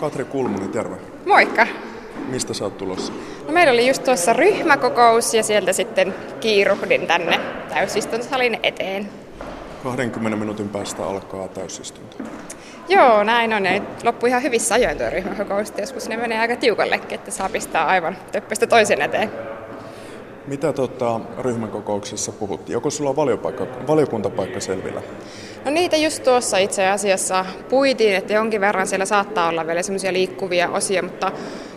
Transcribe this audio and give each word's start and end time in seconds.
Katri 0.00 0.24
Kulmuni, 0.24 0.68
terve. 0.68 0.96
Moikka. 1.26 1.66
Mistä 2.28 2.54
sä 2.54 2.64
oot 2.64 2.78
tulossa? 2.78 3.12
No 3.46 3.52
meillä 3.52 3.72
oli 3.72 3.88
just 3.88 4.04
tuossa 4.04 4.32
ryhmäkokous 4.32 5.34
ja 5.34 5.42
sieltä 5.42 5.72
sitten 5.72 6.14
kiiruhdin 6.40 7.06
tänne 7.06 7.40
täysistuntosalin 7.68 8.58
eteen. 8.62 9.08
20 9.82 10.38
minuutin 10.38 10.68
päästä 10.68 11.04
alkaa 11.04 11.48
täysistunto. 11.48 12.16
Joo, 12.88 13.24
näin 13.24 13.52
on. 13.52 13.64
Ja 13.66 13.72
nyt 13.72 14.04
loppui 14.04 14.28
ihan 14.28 14.42
hyvissä 14.42 14.74
ajoin 14.74 14.98
tuo 14.98 15.10
ryhmäkokous. 15.10 15.72
Joskus 15.78 16.08
ne 16.08 16.16
menee 16.16 16.38
aika 16.38 16.56
tiukallekin, 16.56 17.14
että 17.14 17.30
saa 17.30 17.48
pistää 17.48 17.86
aivan 17.86 18.16
töppöstä 18.32 18.66
toisen 18.66 19.02
eteen. 19.02 19.30
Mitä 20.50 20.72
tota, 20.72 21.20
ryhmäkokouksessa 21.38 22.32
puhuttiin? 22.32 22.72
Joko 22.72 22.90
sulla 22.90 23.10
on 23.10 23.16
valiopaikka, 23.16 23.66
valiokuntapaikka 23.86 24.60
selvillä? 24.60 25.02
No 25.64 25.70
niitä 25.70 25.96
just 25.96 26.22
tuossa 26.22 26.58
itse 26.58 26.86
asiassa 26.86 27.44
puitiin, 27.68 28.16
että 28.16 28.32
jonkin 28.32 28.60
verran 28.60 28.86
siellä 28.86 29.06
saattaa 29.06 29.48
olla 29.48 29.66
vielä 29.66 29.82
semmoisia 29.82 30.12
liikkuvia 30.12 30.68
osia, 30.68 31.02
mutta 31.02 31.32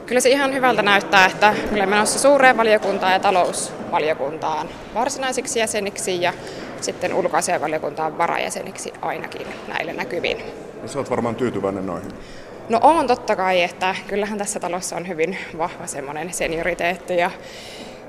kyllä 0.06 0.22
se 0.22 0.30
ihan 0.30 0.54
hyvältä 0.54 0.82
näyttää, 0.82 1.26
että 1.26 1.56
olemme 1.72 1.86
menossa 1.86 2.20
suureen 2.20 2.58
valiokuntaan 2.58 3.14
ja 3.14 3.20
talousvaliokuntaan 3.20 4.70
varsinaisiksi 4.94 5.60
jäseniksi 5.60 6.22
ja 6.22 6.34
sitten 6.82 7.14
ulkoasianvaliokuntaan 7.14 8.18
varajäseniksi 8.18 8.94
ainakin 9.02 9.48
näille 9.68 9.94
näkyviin. 9.94 10.38
No, 10.82 10.88
sä 10.88 11.00
oot 11.00 11.10
varmaan 11.10 11.36
tyytyväinen 11.36 11.86
noihin. 11.86 12.12
No 12.70 12.80
on 12.82 13.08
totta 13.08 13.36
kai, 13.36 13.62
että 13.62 13.96
kyllähän 14.08 14.38
tässä 14.38 14.60
talossa 14.60 14.96
on 14.96 15.08
hyvin 15.08 15.38
vahva 15.58 15.88
semmoinen 15.88 16.34
senioriteetti 16.34 17.18
ja 17.18 17.32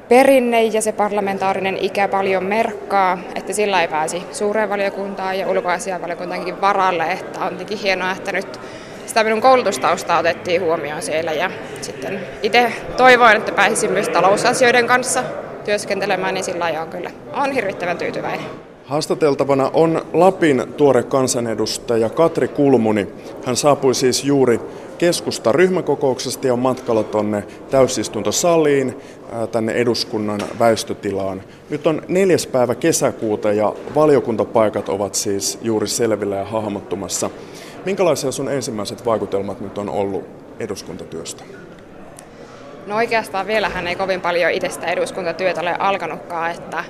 perinne 0.09 0.63
ja 0.63 0.83
se 0.83 0.93
parlamentaarinen 0.93 1.77
ikä 1.77 2.09
paljon 2.09 2.45
merkkaa, 2.45 3.19
että 3.35 3.53
sillä 3.53 3.83
ei 3.83 3.89
pääsi 3.89 4.23
suureen 4.33 4.71
valiokuntaan 4.71 5.39
ja 5.39 5.49
ulkoasianvaliokuntaankin 5.49 6.61
varalle, 6.61 7.05
että 7.13 7.41
on 7.41 7.49
tietenkin 7.49 7.79
hienoa, 7.79 8.13
että 8.13 8.33
nyt 8.33 8.61
sitä 9.07 9.25
minun 9.25 9.41
koulutustausta 9.41 10.19
otettiin 10.19 10.61
huomioon 10.61 11.03
siellä 11.03 11.33
ja 11.33 11.51
sitten 11.80 12.21
itse 12.43 12.73
toivoin, 12.96 13.37
että 13.37 13.52
pääsisin 13.52 13.93
myös 13.93 14.09
talousasioiden 14.09 14.87
kanssa 14.87 15.24
työskentelemään, 15.65 16.35
niin 16.35 16.45
sillä 16.45 16.80
on 16.83 16.89
kyllä 16.89 17.11
on 17.33 17.52
hirvittävän 17.52 17.99
tyytyväinen. 17.99 18.46
Haastateltavana 18.85 19.71
on 19.73 20.02
Lapin 20.13 20.63
tuore 20.77 21.02
kansanedustaja 21.02 22.11
Katri 22.11 22.49
Kulmuni. 22.49 23.09
Hän 23.46 23.57
saapui 23.57 23.95
siis 23.95 24.24
juuri 24.24 24.61
keskusta 25.05 25.52
ryhmäkokouksesta 25.52 26.47
ja 26.47 26.52
on 26.52 26.59
matkalla 26.59 27.02
tuonne 27.02 27.45
täysistuntosaliin 27.71 28.97
tänne 29.52 29.73
eduskunnan 29.73 30.41
väistötilaan. 30.59 31.43
Nyt 31.71 31.87
on 31.87 32.02
neljäs 32.09 32.46
päivä 32.46 32.74
kesäkuuta 32.74 33.52
ja 33.52 33.73
valiokuntapaikat 33.95 34.88
ovat 34.88 35.15
siis 35.15 35.59
juuri 35.63 35.87
selvillä 35.87 36.37
ja 36.37 36.45
hahmottumassa. 36.45 37.30
Minkälaisia 37.85 38.33
sun 38.33 38.49
ensimmäiset 38.49 39.07
vaikutelmat 39.07 39.61
nyt 39.61 39.79
on 39.79 39.88
ollut 39.88 40.24
eduskuntatyöstä? 40.61 41.45
No 42.87 42.96
oikeastaan 42.96 43.46
vielähän 43.46 43.87
ei 43.87 43.96
kovin 43.96 44.21
paljon 44.21 44.52
itsestä 44.52 44.87
eduskuntatyötä 44.87 45.61
ole 45.61 45.77
alkanutkaan, 45.79 46.51
että 46.51 46.85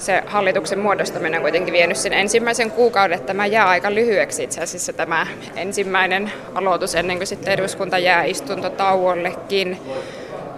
se 0.00 0.22
hallituksen 0.26 0.78
muodostaminen 0.78 1.38
on 1.38 1.42
kuitenkin 1.42 1.74
vienyt 1.74 1.96
sen 1.96 2.12
ensimmäisen 2.12 2.70
kuukauden, 2.70 3.16
että 3.16 3.26
tämä 3.26 3.46
jää 3.46 3.68
aika 3.68 3.94
lyhyeksi 3.94 4.42
itse 4.44 4.60
asiassa 4.60 4.92
tämä 4.92 5.26
ensimmäinen 5.56 6.32
aloitus 6.54 6.94
ennen 6.94 7.16
kuin 7.16 7.26
sitten 7.26 7.52
eduskunta 7.52 7.98
jää 7.98 8.24
istuntotauollekin. 8.24 9.78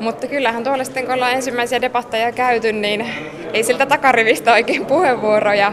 Mutta 0.01 0.27
kyllähän 0.27 0.65
tuolla 0.65 0.85
sitten, 0.85 1.05
kun 1.05 1.15
ollaan 1.15 1.33
ensimmäisiä 1.33 1.81
debatteja 1.81 2.33
käyty, 2.33 2.73
niin 2.73 3.07
ei 3.53 3.63
siltä 3.65 3.87
takarivistä 3.87 4.53
oikein 4.53 4.87
puheenvuoroja 4.87 5.73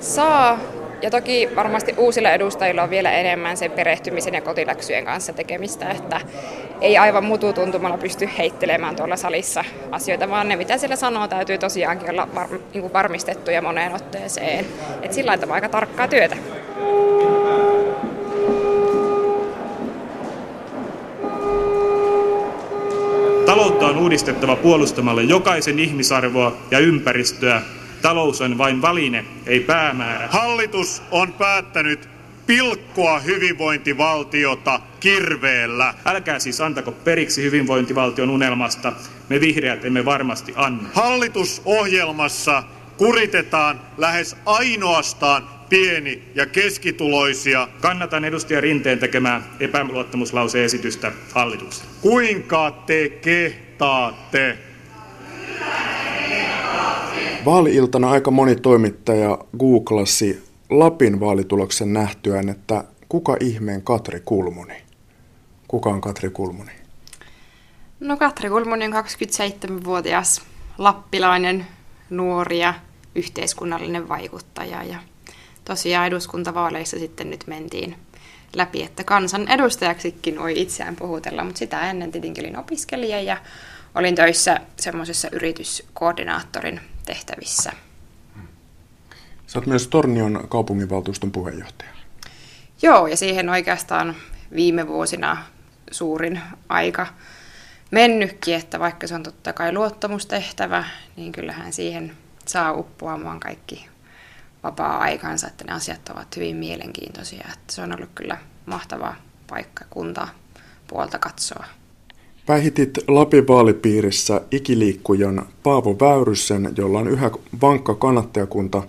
saa. 0.00 0.58
Ja 1.02 1.10
toki 1.10 1.48
varmasti 1.56 1.94
uusilla 1.96 2.30
edustajilla 2.30 2.82
on 2.82 2.90
vielä 2.90 3.12
enemmän 3.12 3.56
sen 3.56 3.70
perehtymisen 3.70 4.34
ja 4.34 4.40
kotiläksyjen 4.40 5.04
kanssa 5.04 5.32
tekemistä, 5.32 5.90
että 5.90 6.20
ei 6.80 6.98
aivan 6.98 7.24
mututuntumalla 7.24 7.98
pysty 7.98 8.28
heittelemään 8.38 8.96
tuolla 8.96 9.16
salissa 9.16 9.64
asioita, 9.90 10.30
vaan 10.30 10.48
ne 10.48 10.56
mitä 10.56 10.78
siellä 10.78 10.96
sanoo 10.96 11.28
täytyy 11.28 11.58
tosiaankin 11.58 12.10
olla 12.10 12.28
var, 12.34 12.48
niin 12.48 12.80
kuin 12.80 12.92
varmistettuja 12.92 13.62
moneen 13.62 13.94
otteeseen. 13.94 14.66
Et 15.02 15.12
sillä 15.12 15.38
on 15.42 15.52
aika 15.52 15.68
tarkkaa 15.68 16.08
työtä. 16.08 16.36
Taloutta 23.46 23.86
on 23.86 23.98
uudistettava 23.98 24.56
puolustamalla 24.56 25.22
jokaisen 25.22 25.78
ihmisarvoa 25.78 26.56
ja 26.70 26.78
ympäristöä 26.78 27.62
Talous 28.02 28.40
on 28.40 28.58
vain 28.58 28.82
valine, 28.82 29.24
ei 29.46 29.60
päämäärä. 29.60 30.28
Hallitus 30.28 31.02
on 31.10 31.32
päättänyt 31.32 32.08
pilkkoa 32.46 33.18
hyvinvointivaltiota 33.18 34.80
kirveellä. 35.00 35.94
Älkää 36.04 36.38
siis 36.38 36.60
antako 36.60 36.92
periksi 36.92 37.42
hyvinvointivaltion 37.42 38.30
unelmasta. 38.30 38.92
Me 39.28 39.40
vihreät 39.40 39.84
emme 39.84 40.04
varmasti 40.04 40.52
anna. 40.56 40.88
Hallitusohjelmassa 40.94 42.62
kuritetaan 42.96 43.80
lähes 43.98 44.36
ainoastaan 44.46 45.48
pieni- 45.68 46.22
ja 46.34 46.46
keskituloisia. 46.46 47.68
Kannatan 47.80 48.24
edustaja 48.24 48.60
Rinteen 48.60 48.98
tekemää 48.98 49.42
epäluottamuslauseesitystä 49.60 51.12
hallitukselle. 51.32 51.90
Kuinka 52.00 52.70
te 52.86 53.08
kehtaatte? 53.08 54.58
Vaali-iltana 57.48 58.10
aika 58.10 58.30
moni 58.30 58.56
toimittaja 58.56 59.38
googlasi 59.58 60.42
Lapin 60.70 61.20
vaalituloksen 61.20 61.92
nähtyään, 61.92 62.48
että 62.48 62.84
kuka 63.08 63.36
ihmeen 63.40 63.82
Katri 63.82 64.22
Kulmuni? 64.24 64.82
Kuka 65.68 65.90
on 65.90 66.00
Katri 66.00 66.30
Kulmuni? 66.30 66.70
No 68.00 68.16
Katri 68.16 68.48
Kulmuni 68.48 68.84
on 68.84 68.92
27-vuotias 68.92 70.42
lappilainen 70.78 71.66
nuori 72.10 72.58
ja 72.58 72.74
yhteiskunnallinen 73.14 74.08
vaikuttaja 74.08 74.82
ja 74.82 74.98
tosiaan 75.64 76.06
eduskuntavaaleissa 76.06 76.98
sitten 76.98 77.30
nyt 77.30 77.44
mentiin 77.46 77.96
läpi, 78.56 78.82
että 78.82 79.04
kansan 79.04 79.48
edustajaksikin 79.48 80.38
voi 80.38 80.60
itseään 80.60 80.96
puhutella, 80.96 81.44
mutta 81.44 81.58
sitä 81.58 81.90
ennen 81.90 82.12
tietenkin 82.12 82.44
olin 82.44 82.58
opiskelija 82.58 83.22
ja 83.22 83.36
olin 83.94 84.14
töissä 84.14 84.60
semmoisessa 84.76 85.28
yrityskoordinaattorin 85.32 86.80
tehtävissä. 87.08 87.72
Sä 89.46 89.58
oot 89.58 89.66
myös 89.66 89.88
Tornion 89.88 90.46
kaupunginvaltuuston 90.48 91.32
puheenjohtaja. 91.32 91.90
Joo, 92.82 93.06
ja 93.06 93.16
siihen 93.16 93.48
oikeastaan 93.48 94.16
viime 94.54 94.88
vuosina 94.88 95.36
suurin 95.90 96.40
aika 96.68 97.06
mennytkin, 97.90 98.54
että 98.54 98.80
vaikka 98.80 99.06
se 99.06 99.14
on 99.14 99.22
totta 99.22 99.52
kai 99.52 99.72
luottamustehtävä, 99.72 100.84
niin 101.16 101.32
kyllähän 101.32 101.72
siihen 101.72 102.16
saa 102.46 102.72
uppoamaan 102.72 103.40
kaikki 103.40 103.88
vapaa-aikansa, 104.62 105.46
että 105.46 105.64
ne 105.64 105.72
asiat 105.72 106.08
ovat 106.08 106.36
hyvin 106.36 106.56
mielenkiintoisia. 106.56 107.48
Että 107.52 107.74
se 107.74 107.82
on 107.82 107.94
ollut 107.94 108.10
kyllä 108.14 108.36
mahtava 108.66 109.14
paikka 109.46 109.84
kunta 109.90 110.28
puolta 110.86 111.18
katsoa. 111.18 111.64
Päihitit 112.48 112.98
Lapin 113.08 113.48
vaalipiirissä 113.48 114.40
ikiliikkujan 114.50 115.46
Paavo 115.62 115.96
Väyrysen, 116.00 116.72
jolla 116.76 116.98
on 116.98 117.08
yhä 117.08 117.30
vankka 117.62 117.94
kannattajakunta 117.94 118.82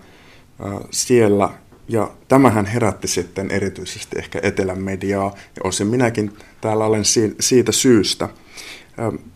siellä. 0.92 1.50
Ja 1.88 2.12
tämähän 2.28 2.66
herätti 2.66 3.08
sitten 3.08 3.52
erityisesti 3.52 4.20
ehkä 4.20 4.40
etelän 4.44 4.82
mediaa, 4.82 5.34
ja 5.56 5.62
osin 5.64 5.88
minäkin 5.88 6.38
täällä 6.62 6.86
olen 6.86 7.04
siitä 7.40 7.72
syystä. 7.72 8.30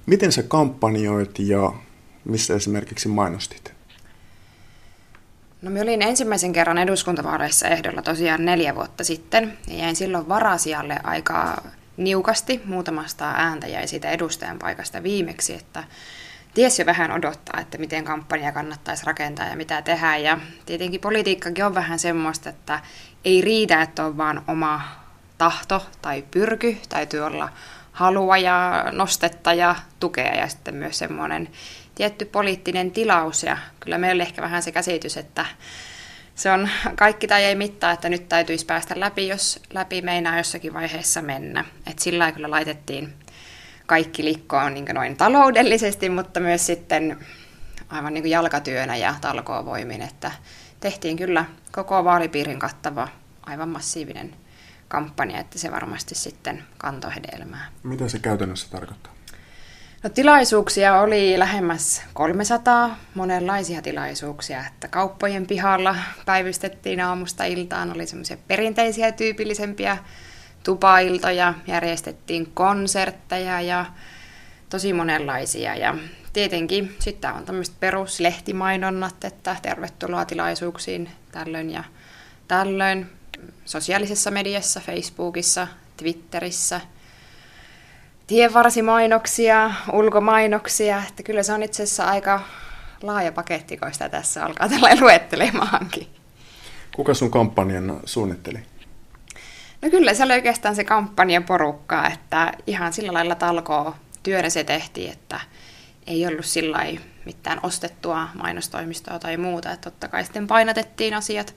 Miten 0.06 0.31
sä 0.31 0.44
kampanjoit 0.44 1.40
ja 1.40 1.73
missä 2.25 2.55
esimerkiksi 2.55 3.07
mainostit? 3.09 3.73
No 5.61 5.72
mä 5.72 5.81
olin 5.81 6.01
ensimmäisen 6.01 6.53
kerran 6.53 6.78
eduskuntavaaleissa 6.78 7.67
ehdolla 7.67 8.01
tosiaan 8.01 8.45
neljä 8.45 8.75
vuotta 8.75 9.03
sitten, 9.03 9.57
ja 9.67 9.78
jäin 9.78 9.95
silloin 9.95 10.29
varasijalle 10.29 10.99
aika 11.03 11.61
niukasti, 11.97 12.61
muutamasta 12.66 13.31
ääntä 13.31 13.67
jäi 13.67 13.87
siitä 13.87 14.09
edustajan 14.09 14.59
paikasta 14.59 15.03
viimeksi, 15.03 15.53
että 15.53 15.84
ties 16.53 16.79
jo 16.79 16.85
vähän 16.85 17.11
odottaa, 17.11 17.59
että 17.61 17.78
miten 17.78 18.03
kampanja 18.03 18.51
kannattaisi 18.51 19.05
rakentaa 19.05 19.47
ja 19.47 19.55
mitä 19.55 19.81
tehdä. 19.81 20.17
Ja 20.17 20.37
tietenkin 20.66 21.01
politiikkakin 21.01 21.66
on 21.66 21.75
vähän 21.75 21.99
semmoista, 21.99 22.49
että 22.49 22.79
ei 23.25 23.41
riitä, 23.41 23.81
että 23.81 24.05
on 24.05 24.17
vaan 24.17 24.43
oma 24.47 24.81
tahto 25.37 25.85
tai 26.01 26.23
pyrky, 26.31 26.78
täytyy 26.90 27.19
olla 27.19 27.49
halua 27.91 28.37
ja 28.37 28.85
nostetta 28.91 29.53
ja 29.53 29.75
tukea 29.99 30.35
ja 30.35 30.47
sitten 30.47 30.75
myös 30.75 30.97
semmoinen 30.97 31.49
tietty 31.95 32.25
poliittinen 32.25 32.91
tilaus. 32.91 33.43
Ja 33.43 33.57
kyllä 33.79 33.97
meillä 33.97 34.23
ehkä 34.23 34.41
vähän 34.41 34.63
se 34.63 34.72
käsitys, 34.72 35.17
että 35.17 35.45
se 36.35 36.52
on 36.52 36.70
kaikki 36.96 37.28
tai 37.28 37.44
ei 37.44 37.56
mittaa, 37.56 37.91
että 37.91 38.09
nyt 38.09 38.30
täytyisi 38.30 38.66
päästä 38.66 39.00
läpi, 39.00 39.28
jos 39.28 39.59
läpi 39.74 40.02
meinaa 40.02 40.38
jossakin 40.38 40.74
vaiheessa 40.74 41.22
mennä. 41.22 41.66
Et 41.88 42.00
sillä 42.00 42.32
kyllä 42.32 42.50
laitettiin 42.50 43.14
kaikki 43.85 44.24
likkoon 44.24 44.74
niin 44.74 44.85
noin 44.94 45.18
taloudellisesti, 45.18 46.09
mutta 46.09 46.40
myös 46.40 46.66
sitten 46.66 47.18
aivan 47.90 48.14
niin 48.14 48.30
jalkatyönä 48.30 48.96
ja 48.96 49.16
talkoovoimin, 49.22 50.02
että 50.02 50.32
tehtiin 50.80 51.18
kyllä 51.18 51.46
koko 51.72 52.03
vaalipiirin 52.03 52.59
kattava, 52.59 53.08
aivan 53.46 53.70
massiivinen 53.70 54.36
kampanja, 54.88 55.40
että 55.40 55.59
se 55.59 55.72
varmasti 55.72 56.16
sitten 56.16 56.64
kantoi 56.78 57.12
hedelmää. 57.16 57.66
Mitä 57.84 58.08
se 58.08 58.20
käytännössä 58.20 58.70
tarkoittaa? 58.70 59.13
No, 60.03 60.09
tilaisuuksia 60.09 61.02
oli 61.02 61.40
lähemmäs 61.40 62.02
300, 62.14 62.97
monenlaisia 63.14 63.82
tilaisuuksia, 63.82 64.64
että 64.67 64.88
kauppojen 64.88 65.47
pihalla 65.47 65.96
päivystettiin 66.26 67.02
aamusta 67.02 67.46
iltaan, 67.46 67.96
oli 67.96 68.05
semmoisia 68.08 68.38
perinteisiä 68.47 69.11
tyypillisempiä 69.11 69.97
tupailtoja, 70.64 71.53
järjestettiin 71.67 72.52
konsertteja 72.53 73.61
ja 73.61 73.85
tosi 74.70 74.94
monenlaisia. 74.94 75.76
Ja 75.76 75.96
tietenkin 76.34 76.96
sitten 77.00 77.34
on 77.34 77.46
tämmöiset 77.46 77.79
peruslehtimainonnat, 77.79 79.23
että 79.23 79.55
tervetuloa 79.61 80.26
tilaisuuksiin 80.26 81.09
tällöin 81.32 81.70
ja 81.70 81.84
tällöin. 82.47 83.09
Sosiaalisessa 83.66 84.32
mediassa, 84.32 84.79
Facebookissa, 84.79 85.67
Twitterissä, 85.97 86.82
tienvarsimainoksia, 88.28 89.72
ulkomainoksia, 89.91 91.03
että 91.09 91.23
kyllä 91.23 91.43
se 91.43 91.53
on 91.53 91.64
itse 91.64 91.84
asiassa 91.84 92.05
aika 92.05 92.41
laaja 93.02 93.31
paketti, 93.31 93.78
kun 93.78 93.93
sitä 93.93 94.09
tässä 94.09 94.46
alkaa 94.46 94.70
tällä 94.70 94.90
luettelemaankin. 95.02 96.08
Kuka 96.96 97.14
sun 97.14 97.31
kampanjan 97.31 97.99
suunnitteli? 98.05 98.59
No 99.81 99.90
kyllä 99.90 100.14
se 100.14 100.23
oli 100.23 100.34
oikeastaan 100.34 100.75
se 100.75 100.84
kampanjan 100.84 101.43
porukka, 101.43 102.08
että 102.08 102.53
ihan 102.67 102.93
sillä 102.93 103.14
lailla 103.14 103.35
talkoo 103.35 103.96
työnä 104.23 104.49
se 104.49 104.64
tehtiin, 104.64 105.11
että 105.11 105.40
ei 106.08 106.28
ollut 106.28 106.46
sillä 106.46 106.79
mitään 107.26 107.59
ostettua 107.64 108.28
mainostoimistoa 108.34 109.19
tai 109.19 109.37
muuta. 109.37 109.72
Että 109.72 109.91
totta 109.91 110.08
kai 110.08 110.23
sitten 110.23 110.47
painatettiin 110.47 111.14
asiat 111.14 111.55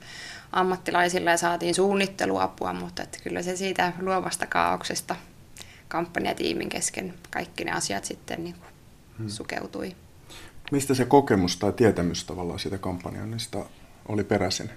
ammattilaisilla 0.52 1.30
ja 1.30 1.36
saatiin 1.36 1.74
suunnitteluapua, 1.74 2.72
mutta 2.72 3.02
että 3.02 3.18
kyllä 3.22 3.42
se 3.42 3.56
siitä 3.56 3.92
luovasta 4.00 4.46
kaauksesta 4.46 5.16
kampanjatiimin 5.88 6.68
kesken 6.68 7.14
kaikki 7.30 7.64
ne 7.64 7.72
asiat 7.72 8.04
sitten 8.04 8.44
niin 8.44 8.54
kuin 8.54 8.70
hmm. 9.18 9.28
sukeutui. 9.28 9.96
Mistä 10.72 10.94
se 10.94 11.04
kokemus 11.04 11.56
tai 11.56 11.72
tietämys 11.72 12.24
tavallaan 12.24 12.58
siitä 12.58 12.78
kampanjoinnista 12.78 13.64
oli 14.08 14.24
peräisin? 14.24 14.70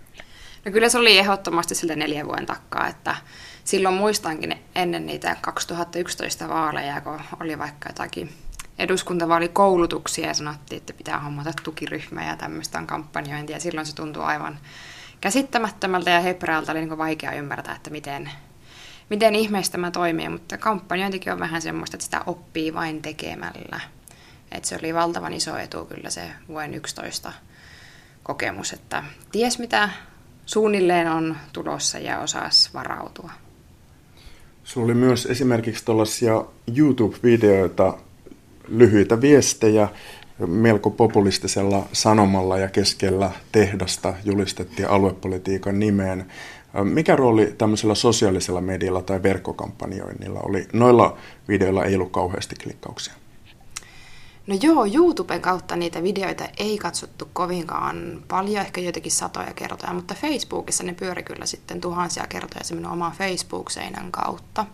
No 0.66 0.72
kyllä 0.72 0.90
se 0.90 0.98
oli 0.98 1.18
ehdottomasti 1.18 1.76
siltä 1.76 1.96
neljän 1.96 2.28
vuoden 2.28 2.46
takkaa, 2.46 2.88
että 2.88 3.16
silloin 3.64 3.96
muistankin 3.96 4.56
ennen 4.76 5.06
niitä 5.06 5.36
2011 5.42 6.50
vaaleja, 6.50 7.02
kun 7.02 7.22
oli 7.40 7.60
vaikka 7.60 7.90
jotakin 7.90 8.30
eduskuntavaalikoulutuksia 8.80 10.28
ja 10.28 10.34
sanottiin, 10.34 10.78
että 10.78 10.94
pitää 10.94 11.20
hommata 11.20 11.52
tukiryhmä 11.64 12.26
ja 12.26 12.36
tämmöistä 12.36 12.78
on 12.78 12.88
kampanjointia. 12.88 13.56
Ja 13.56 13.60
silloin 13.60 13.88
se 13.88 13.96
tuntui 13.96 14.24
aivan 14.24 14.60
käsittämättömältä 15.22 16.10
ja 16.10 16.20
heprealta 16.20 16.72
oli 16.72 16.80
niin 16.80 16.98
vaikea 16.98 17.32
ymmärtää, 17.32 17.76
että 17.76 17.90
miten, 17.90 18.32
miten 19.10 19.36
ihmeestä 19.36 19.78
mä 19.78 19.92
toimii. 19.92 20.30
Mutta 20.30 20.58
kampanjointikin 20.58 21.34
on 21.34 21.40
vähän 21.40 21.62
semmoista, 21.62 21.96
että 21.96 22.06
sitä 22.06 22.22
oppii 22.26 22.74
vain 22.74 23.02
tekemällä. 23.02 23.80
Et 24.52 24.66
se 24.66 24.76
oli 24.76 24.94
valtavan 24.94 25.34
iso 25.34 25.58
etu 25.58 25.86
kyllä 25.86 26.10
se 26.10 26.22
vuoden 26.48 26.74
11 26.74 27.34
kokemus, 28.24 28.74
että 28.74 29.04
ties 29.32 29.60
mitä 29.60 29.90
suunnilleen 30.46 31.08
on 31.08 31.38
tulossa 31.54 32.00
ja 32.00 32.20
osas 32.20 32.74
varautua. 32.74 33.32
Sulla 34.64 34.86
oli 34.86 34.94
myös 34.94 35.26
esimerkiksi 35.26 35.86
tällaisia 35.86 36.46
YouTube-videoita, 36.78 37.98
lyhyitä 38.68 39.22
viestejä, 39.22 39.90
melko 40.48 40.90
populistisella 40.90 41.88
sanomalla 41.94 42.58
ja 42.58 42.68
keskellä 42.68 43.32
tehdasta 43.52 44.14
julistettiin 44.24 44.90
aluepolitiikan 44.90 45.80
nimeen. 45.80 46.26
Mikä 46.84 47.16
rooli 47.16 47.56
tämmöisellä 47.58 47.96
sosiaalisella 47.96 48.62
medialla 48.62 49.02
tai 49.02 49.24
verkkokampanjoinnilla 49.24 50.40
oli? 50.44 50.68
Noilla 50.74 51.18
videoilla 51.48 51.86
ei 51.86 51.96
ollut 51.96 52.12
kauheasti 52.12 52.56
klikkauksia. 52.56 53.14
No 54.48 54.58
joo, 54.62 54.86
YouTuben 54.96 55.42
kautta 55.42 55.76
niitä 55.76 56.04
videoita 56.04 56.44
ei 56.58 56.78
katsottu 56.78 57.30
kovinkaan 57.34 58.24
paljon, 58.28 58.62
ehkä 58.62 58.82
joitakin 58.82 59.12
satoja 59.12 59.54
kertoja, 59.54 59.94
mutta 59.94 60.14
Facebookissa 60.14 60.84
ne 60.84 60.94
pyöri 60.94 61.24
kyllä 61.24 61.46
sitten 61.46 61.82
tuhansia 61.82 62.28
kertoja 62.30 62.64
se 62.64 62.76
minun 62.76 62.92
oma 62.92 63.12
Facebook-seinän 63.18 64.12
kautta. 64.12 64.66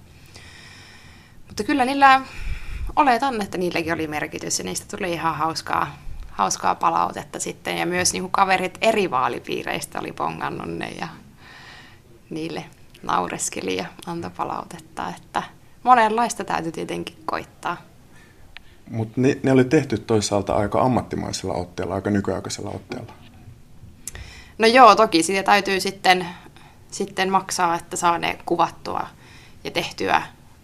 Mutta 1.47 1.63
kyllä 1.63 1.85
niillä, 1.85 2.21
oletan, 2.95 3.41
että 3.41 3.57
niilläkin 3.57 3.93
oli 3.93 4.07
merkitys 4.07 4.59
ja 4.59 4.65
niistä 4.65 4.97
tuli 4.97 5.11
ihan 5.11 5.35
hauskaa, 5.35 5.97
hauskaa 6.31 6.75
palautetta 6.75 7.39
sitten. 7.39 7.77
Ja 7.77 7.85
myös 7.85 8.13
niin 8.13 8.31
kaverit 8.31 8.77
eri 8.81 9.11
vaalipiireistä 9.11 9.99
oli 9.99 10.11
pongannut 10.11 10.77
ne 10.77 10.89
ja 10.89 11.07
niille 12.29 12.65
naureskeli 13.03 13.77
ja 13.77 13.85
antoi 14.05 14.31
palautetta, 14.37 15.09
että 15.09 15.43
monenlaista 15.83 16.43
täytyy 16.43 16.71
tietenkin 16.71 17.17
koittaa. 17.25 17.77
Mutta 18.91 19.21
ne, 19.21 19.37
ne 19.43 19.51
oli 19.51 19.65
tehty 19.65 19.97
toisaalta 19.97 20.55
aika 20.55 20.81
ammattimaisella 20.81 21.53
otteella, 21.53 21.95
aika 21.95 22.09
nykyaikaisella 22.09 22.69
otteella. 22.69 23.13
No 24.57 24.67
joo, 24.67 24.95
toki 24.95 25.23
siitä 25.23 25.43
täytyy 25.43 25.79
sitten, 25.79 26.27
sitten 26.91 27.31
maksaa, 27.31 27.75
että 27.75 27.95
saa 27.95 28.17
ne 28.17 28.39
kuvattua 28.45 29.07
ja 29.63 29.71
tehtyä 29.71 30.21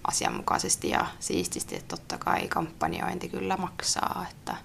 asianmukaisesti 0.07 0.89
ja 0.89 1.05
siististi, 1.19 1.75
että 1.75 1.95
totta 1.95 2.17
kai 2.17 2.47
kampanjointi 2.47 3.29
kyllä 3.29 3.57
maksaa, 3.57 4.25
että 4.31 4.55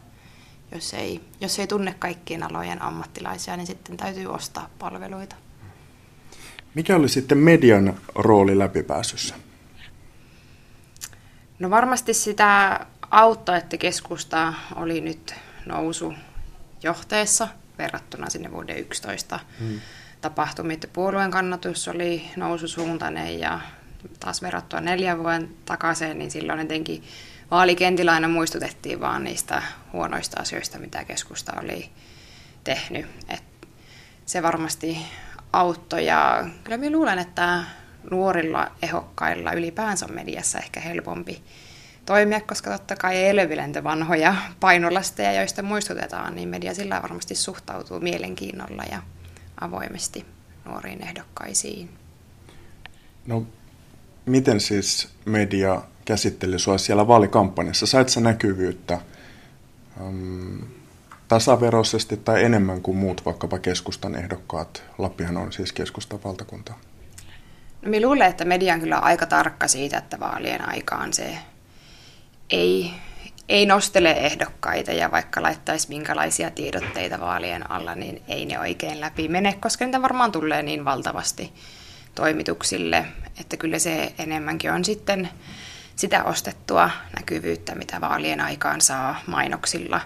jos 0.72 0.94
ei, 0.94 1.20
jos 1.40 1.58
ei 1.58 1.66
tunne 1.66 1.94
kaikkien 1.98 2.42
alojen 2.42 2.82
ammattilaisia, 2.82 3.56
niin 3.56 3.66
sitten 3.66 3.96
täytyy 3.96 4.26
ostaa 4.26 4.68
palveluita. 4.78 5.36
Mikä 6.76 6.96
oli 6.96 7.08
sitten 7.08 7.38
median 7.38 7.96
rooli 8.14 8.58
läpipääsyssä? 8.58 9.34
No 11.58 11.70
varmasti 11.70 12.14
sitä 12.14 12.80
auttoi, 13.10 13.58
että 13.58 13.76
keskusta 13.76 14.54
oli 14.74 15.00
nyt 15.00 15.34
nousu 15.66 16.14
johteessa 16.82 17.48
verrattuna 17.78 18.30
sinne 18.30 18.52
vuoden 18.52 18.78
11 18.78 19.40
hmm. 19.58 19.80
tapahtumia. 20.20 20.76
Puolueen 20.92 21.30
kannatus 21.30 21.88
oli 21.88 22.22
noususuuntainen 22.36 23.40
ja 23.40 23.60
taas 24.20 24.42
verrattuna 24.42 24.82
neljän 24.82 25.18
vuoden 25.18 25.48
takaisin, 25.64 26.18
niin 26.18 26.30
silloin 26.30 26.60
jotenkin 26.60 27.02
vaalikentillä 27.50 28.12
aina 28.12 28.28
muistutettiin 28.28 29.00
vaan 29.00 29.24
niistä 29.24 29.62
huonoista 29.92 30.40
asioista, 30.40 30.78
mitä 30.78 31.04
keskusta 31.04 31.52
oli 31.62 31.90
tehnyt. 32.64 33.06
Et 33.28 33.42
se 34.26 34.42
varmasti 34.42 34.98
auttoi 35.60 36.06
ja 36.06 36.48
kyllä 36.64 36.76
minä 36.76 36.96
luulen, 36.96 37.18
että 37.18 37.64
nuorilla 38.10 38.70
ehokkailla 38.82 39.52
ylipäänsä 39.52 40.06
on 40.06 40.14
mediassa 40.14 40.58
ehkä 40.58 40.80
helpompi 40.80 41.42
toimia, 42.06 42.40
koska 42.40 42.70
totta 42.70 42.96
kai 42.96 43.16
ei 43.16 43.32
ole 43.32 43.48
vanhoja 43.84 44.34
painolasteja, 44.60 45.32
joista 45.32 45.62
muistutetaan, 45.62 46.34
niin 46.34 46.48
media 46.48 46.74
sillä 46.74 47.02
varmasti 47.02 47.34
suhtautuu 47.34 48.00
mielenkiinnolla 48.00 48.82
ja 48.90 49.02
avoimesti 49.60 50.26
nuoriin 50.64 51.02
ehdokkaisiin. 51.02 51.90
No, 53.26 53.46
miten 54.26 54.60
siis 54.60 55.08
media 55.24 55.82
käsitteli 56.04 56.58
sinua 56.58 56.78
siellä 56.78 57.06
vaalikampanjassa? 57.06 57.86
Sait 57.86 58.08
sä 58.08 58.20
näkyvyyttä 58.20 59.00
um, 60.00 60.75
tasaveroisesti 61.28 62.16
tai 62.16 62.44
enemmän 62.44 62.82
kuin 62.82 62.96
muut 62.96 63.24
vaikkapa 63.24 63.58
keskustan 63.58 64.14
ehdokkaat? 64.14 64.82
Lappihan 64.98 65.36
on 65.36 65.52
siis 65.52 65.72
keskustan 65.72 66.20
valtakunta. 66.24 66.74
No, 67.82 67.90
minä 67.90 68.06
luulen, 68.06 68.28
että 68.28 68.44
media 68.44 68.74
on 68.74 68.80
kyllä 68.80 68.98
aika 68.98 69.26
tarkka 69.26 69.68
siitä, 69.68 69.98
että 69.98 70.20
vaalien 70.20 70.68
aikaan 70.68 71.12
se 71.12 71.38
ei, 72.50 72.90
ei 73.48 73.66
nostele 73.66 74.10
ehdokkaita 74.10 74.92
ja 74.92 75.10
vaikka 75.10 75.42
laittaisi 75.42 75.88
minkälaisia 75.88 76.50
tiedotteita 76.50 77.20
vaalien 77.20 77.70
alla, 77.70 77.94
niin 77.94 78.22
ei 78.28 78.46
ne 78.46 78.60
oikein 78.60 79.00
läpi 79.00 79.28
mene, 79.28 79.52
koska 79.60 79.84
niitä 79.84 80.02
varmaan 80.02 80.32
tulee 80.32 80.62
niin 80.62 80.84
valtavasti 80.84 81.52
toimituksille, 82.14 83.06
että 83.40 83.56
kyllä 83.56 83.78
se 83.78 84.12
enemmänkin 84.18 84.72
on 84.72 84.84
sitten 84.84 85.28
sitä 85.96 86.24
ostettua 86.24 86.90
näkyvyyttä, 87.16 87.74
mitä 87.74 88.00
vaalien 88.00 88.40
aikaan 88.40 88.80
saa 88.80 89.20
mainoksilla. 89.26 90.00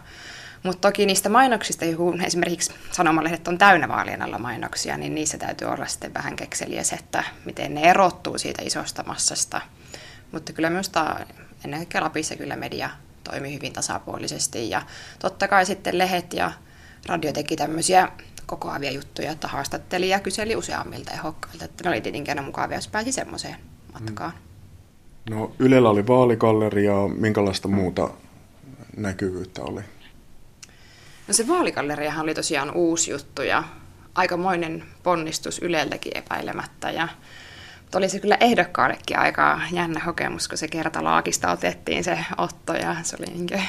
Mutta 0.62 0.88
toki 0.88 1.06
niistä 1.06 1.28
mainoksista, 1.28 1.84
johon 1.84 2.24
esimerkiksi 2.24 2.72
sanomalehdet 2.92 3.48
on 3.48 3.58
täynnä 3.58 3.88
vaalien 3.88 4.22
alla 4.22 4.38
mainoksia, 4.38 4.96
niin 4.96 5.14
niissä 5.14 5.38
täytyy 5.38 5.68
olla 5.68 5.86
sitten 5.86 6.14
vähän 6.14 6.36
kekseliäs, 6.36 6.92
että 6.92 7.24
miten 7.44 7.74
ne 7.74 7.80
erottuu 7.80 8.38
siitä 8.38 8.62
isosta 8.62 9.04
massasta. 9.06 9.60
Mutta 10.32 10.52
kyllä 10.52 10.70
minusta 10.70 11.16
ennen 11.64 11.80
kaikkea 11.80 12.02
Lapissa 12.02 12.36
kyllä 12.36 12.56
media 12.56 12.90
toimi 13.24 13.54
hyvin 13.54 13.72
tasapuolisesti 13.72 14.70
ja 14.70 14.82
totta 15.18 15.48
kai 15.48 15.66
sitten 15.66 15.98
lehet 15.98 16.32
ja 16.32 16.52
radio 17.06 17.32
teki 17.32 17.56
tämmöisiä 17.56 18.08
kokoavia 18.46 18.90
juttuja, 18.90 19.32
että 19.32 19.48
haastatteli 19.48 20.08
ja 20.08 20.20
kyseli 20.20 20.56
useammilta 20.56 21.10
ehokkailta, 21.10 21.64
että 21.64 21.84
ne 21.84 21.90
oli 21.90 22.00
tietenkin 22.00 22.32
aina 22.32 22.42
mukavia, 22.42 22.76
jos 22.76 22.88
pääsi 22.88 23.12
semmoiseen 23.12 23.56
matkaan. 23.92 24.32
Mm. 24.32 25.36
No 25.36 25.52
Ylellä 25.58 25.90
oli 25.90 26.06
vaalikalleri 26.06 26.84
ja 26.84 26.94
minkälaista 27.18 27.68
muuta 27.68 28.10
näkyvyyttä 28.96 29.62
oli? 29.62 29.80
No 31.30 31.34
se 31.34 31.48
vaalikalleriahan 31.48 32.22
oli 32.22 32.34
tosiaan 32.34 32.70
uusi 32.70 33.10
juttu 33.10 33.42
ja 33.42 33.64
aikamoinen 34.14 34.84
ponnistus 35.02 35.58
Yleltäkin 35.62 36.16
epäilemättä 36.16 36.90
ja 36.90 37.08
oli 37.94 38.08
se 38.08 38.20
kyllä 38.20 38.36
ehdokkaallekin 38.40 39.18
aika 39.18 39.60
jännä 39.72 40.00
kokemus, 40.04 40.48
kun 40.48 40.58
se 40.58 40.68
kerta 40.68 41.04
laakista 41.04 41.50
otettiin 41.50 42.04
se 42.04 42.18
otto 42.38 42.74
ja 42.74 42.96
se 43.02 43.16
oli 43.20 43.26
niin 43.26 43.62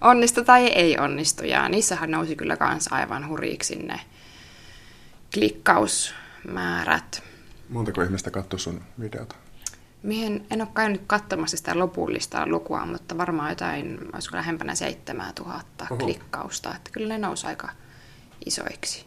onnistu 0.00 0.44
tai 0.44 0.66
ei 0.66 0.98
onnistu. 0.98 1.44
Ja 1.44 1.68
niissähän 1.68 2.10
nousi 2.10 2.36
kyllä 2.36 2.56
kans 2.56 2.88
aivan 2.92 3.28
hurjiksi 3.28 3.76
ne 3.76 4.00
klikkausmäärät. 5.34 7.22
Montako 7.68 8.02
ihmistä 8.02 8.30
katsoi 8.30 8.60
sun 8.60 8.82
videota? 9.00 9.34
Mihin 10.02 10.46
en 10.50 10.60
ole 10.60 10.68
käynyt 10.74 11.02
katsomassa 11.06 11.56
sitä 11.56 11.78
lopullista 11.78 12.46
lukua, 12.46 12.86
mutta 12.86 13.18
varmaan 13.18 13.50
jotain, 13.50 13.98
olisiko 14.12 14.36
lähempänä 14.36 14.74
7000 14.74 15.86
Oho. 15.90 15.96
klikkausta. 15.96 16.74
Että 16.76 16.90
kyllä 16.92 17.08
ne 17.08 17.18
nousi 17.18 17.46
aika 17.46 17.68
isoiksi. 18.46 19.04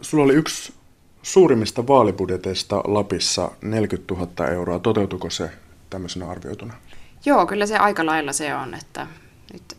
Sulla 0.00 0.24
oli 0.24 0.34
yksi 0.34 0.74
suurimmista 1.22 1.86
vaalibudjeteista 1.86 2.76
Lapissa 2.76 3.50
40 3.62 4.14
000 4.14 4.48
euroa. 4.48 4.78
Toteutuko 4.78 5.30
se 5.30 5.50
tämmöisenä 5.90 6.30
arvioituna? 6.30 6.74
Joo, 7.24 7.46
kyllä 7.46 7.66
se 7.66 7.76
aika 7.76 8.06
lailla 8.06 8.32
se 8.32 8.54
on, 8.54 8.74
että 8.74 9.06
nyt 9.52 9.76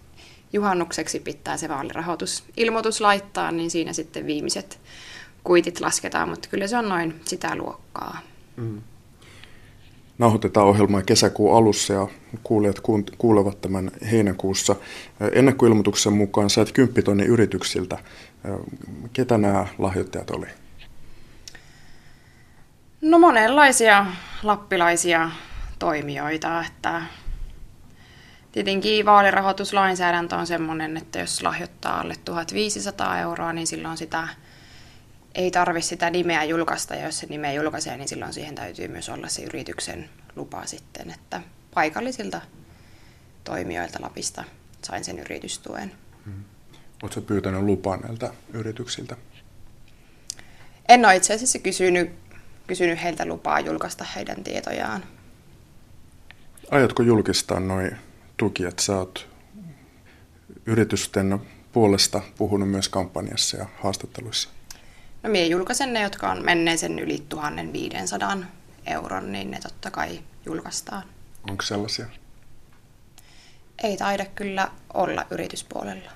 juhannukseksi 0.54 1.20
pitää 1.20 1.58
se 1.58 1.70
vaalirahoitusilmoitus 1.70 3.02
laittaa, 3.02 3.52
niin 3.52 3.72
siinä 3.72 3.94
sitten 3.94 4.26
viimeiset 4.26 4.80
kuitit 5.44 5.80
lasketaan, 5.80 6.30
mutta 6.30 6.50
kyllä 6.50 6.68
se 6.68 6.78
on 6.78 6.90
noin 6.90 7.22
sitä 7.26 7.56
luokkaa. 7.56 8.20
Mm. 8.56 8.82
Nauhoitetaan 10.18 10.68
ohjelmaa 10.68 11.02
kesäkuun 11.02 11.58
alussa 11.58 11.94
ja 11.94 12.08
kuulijat 12.44 12.80
kuulevat 13.18 13.62
tämän 13.62 13.92
heinäkuussa. 14.12 14.76
Ennakkoilmoituksen 15.32 16.14
mukaan 16.14 16.50
sait 16.50 16.72
10 16.72 17.04
tonnin 17.04 17.28
yrityksiltä. 17.28 17.98
Ketä 19.14 19.38
nämä 19.38 19.68
lahjoittajat 19.78 20.32
oli? 20.32 20.46
No 23.02 23.20
monenlaisia 23.20 24.06
lappilaisia 24.44 25.30
toimijoita, 25.80 26.66
että 26.66 27.02
tietenkin 28.52 29.06
vaalirahoituslainsäädäntö 29.06 30.36
on 30.36 30.48
sellainen, 30.48 30.98
että 30.98 31.20
jos 31.20 31.44
lahjoittaa 31.44 32.00
alle 32.00 32.16
1500 32.26 33.20
euroa, 33.20 33.54
niin 33.54 33.68
silloin 33.68 33.98
sitä 33.98 34.28
ei 35.36 35.52
tarvitse 35.52 35.88
sitä 35.88 36.10
nimeä 36.10 36.44
julkaista, 36.44 36.96
ja 36.96 37.06
jos 37.06 37.20
se 37.20 37.28
nimeä 37.28 37.54
julkaisee, 37.54 37.98
niin 37.98 38.08
silloin 38.08 38.34
siihen 38.34 38.56
täytyy 38.56 38.88
myös 38.88 39.10
olla 39.10 39.28
se 39.28 39.44
yrityksen 39.44 40.10
lupa 40.36 40.66
sitten, 40.66 41.12
että 41.12 41.42
paikallisilta 41.74 42.42
toimijoilta 43.44 44.02
Lapista 44.02 44.44
sain 44.84 45.04
sen 45.04 45.20
yritystuen. 45.20 45.92
Hmm. 46.26 46.44
Oletko 47.04 47.22
pyytänyt 47.22 47.62
lupaa 47.62 47.98
näiltä 47.98 48.34
yrityksiltä? 48.54 49.18
En 50.90 51.06
ole 51.06 51.16
itse 51.16 51.34
asiassa 51.34 51.60
kysynyt, 51.60 52.12
kysynyt 52.68 53.04
heiltä 53.04 53.26
lupaa 53.26 53.60
julkaista 53.60 54.04
heidän 54.16 54.44
tietojaan. 54.44 55.04
Aiotko 56.72 57.04
julkistaa 57.04 57.60
noin 57.60 57.98
tuki, 58.38 58.66
että 58.66 58.84
sä 58.84 58.98
oot 58.98 59.28
yritysten 60.66 61.40
puolesta 61.72 62.22
puhunut 62.38 62.70
myös 62.70 62.90
kampanjassa 62.90 63.58
ja 63.58 63.66
haastatteluissa? 63.82 64.50
No 65.24 65.30
minä 65.30 65.46
julkaisen 65.46 65.94
ne, 65.94 66.02
jotka 66.02 66.32
on 66.32 66.46
menneisen 66.46 67.00
yli 67.00 67.24
1500 67.30 68.38
euron, 68.86 69.32
niin 69.32 69.52
ne 69.52 69.60
totta 69.64 69.92
kai 69.92 70.20
julkaistaan. 70.46 71.04
Onko 71.50 71.64
sellaisia? 71.64 72.06
Ei 73.84 73.98
taida 73.98 74.26
kyllä 74.26 74.72
olla 74.94 75.26
yrityspuolella. 75.32 76.12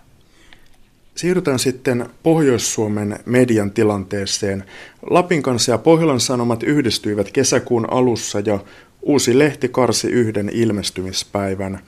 Siirrytään 1.15 1.59
sitten 1.59 2.09
Pohjois-Suomen 2.23 3.19
median 3.25 3.71
tilanteeseen. 3.71 4.63
Lapin 5.09 5.43
kanssa 5.43 5.71
ja 5.71 5.77
Pohjolan 5.77 6.19
Sanomat 6.19 6.63
yhdistyivät 6.63 7.31
kesäkuun 7.31 7.93
alussa 7.93 8.39
ja 8.39 8.59
uusi 9.01 9.39
lehti 9.39 9.69
karsi 9.69 10.07
yhden 10.07 10.49
ilmestymispäivän. 10.53 11.79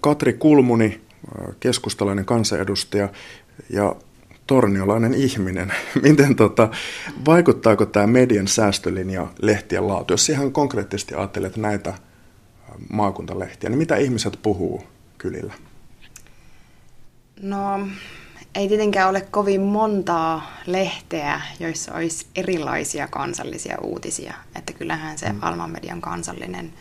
Katri 0.00 0.32
Kulmuni, 0.32 1.00
keskustalainen 1.60 2.24
kansanedustaja, 2.24 3.08
ja 3.70 3.96
torniolainen 4.48 5.14
ihminen. 5.14 5.72
Miten 6.02 6.36
tota, 6.36 6.68
vaikuttaako 7.26 7.86
tämä 7.86 8.06
median 8.06 8.48
säästölinja 8.48 9.26
lehtien 9.42 9.88
laatu? 9.88 10.12
Jos 10.12 10.28
ihan 10.28 10.52
konkreettisesti 10.52 11.14
ajattelet 11.14 11.56
näitä 11.56 11.94
maakuntalehtiä, 12.92 13.70
niin 13.70 13.78
mitä 13.78 13.96
ihmiset 13.96 14.38
puhuu 14.42 14.84
kylillä? 15.18 15.54
No, 17.42 17.88
ei 18.54 18.68
tietenkään 18.68 19.10
ole 19.10 19.20
kovin 19.20 19.60
montaa 19.60 20.52
lehteä, 20.66 21.40
joissa 21.60 21.94
olisi 21.94 22.26
erilaisia 22.36 23.08
kansallisia 23.08 23.78
uutisia. 23.82 24.34
Että 24.56 24.72
kyllähän 24.72 25.18
se 25.18 25.32
mm. 25.32 25.38
Alman 25.42 25.70
median 25.70 26.00
kansallinen 26.00 26.72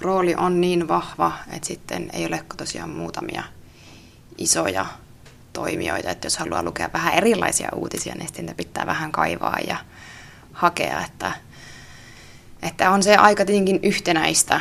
rooli 0.00 0.34
on 0.34 0.60
niin 0.60 0.88
vahva, 0.88 1.32
että 1.52 1.66
sitten 1.66 2.10
ei 2.12 2.26
ole 2.26 2.44
tosiaan 2.56 2.90
muutamia 2.90 3.42
isoja 4.38 4.86
toimijoita, 5.54 6.10
että 6.10 6.26
jos 6.26 6.38
haluaa 6.38 6.62
lukea 6.62 6.90
vähän 6.92 7.14
erilaisia 7.14 7.68
uutisia, 7.74 8.14
niin 8.14 8.26
sitten 8.26 8.54
pitää 8.56 8.86
vähän 8.86 9.12
kaivaa 9.12 9.58
ja 9.66 9.76
hakea, 10.52 11.04
että, 11.04 11.32
että 12.62 12.90
on 12.90 13.02
se 13.02 13.16
aika 13.16 13.44
tietenkin 13.44 13.80
yhtenäistä, 13.82 14.60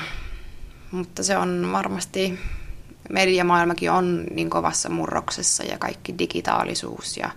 mutta 0.91 1.23
se 1.23 1.37
on 1.37 1.69
varmasti, 1.71 2.39
mediamaailmakin 3.09 3.91
on 3.91 4.23
niin 4.31 4.49
kovassa 4.49 4.89
murroksessa 4.89 5.63
ja 5.63 5.77
kaikki 5.77 6.15
digitaalisuus 6.19 7.17
ja 7.17 7.29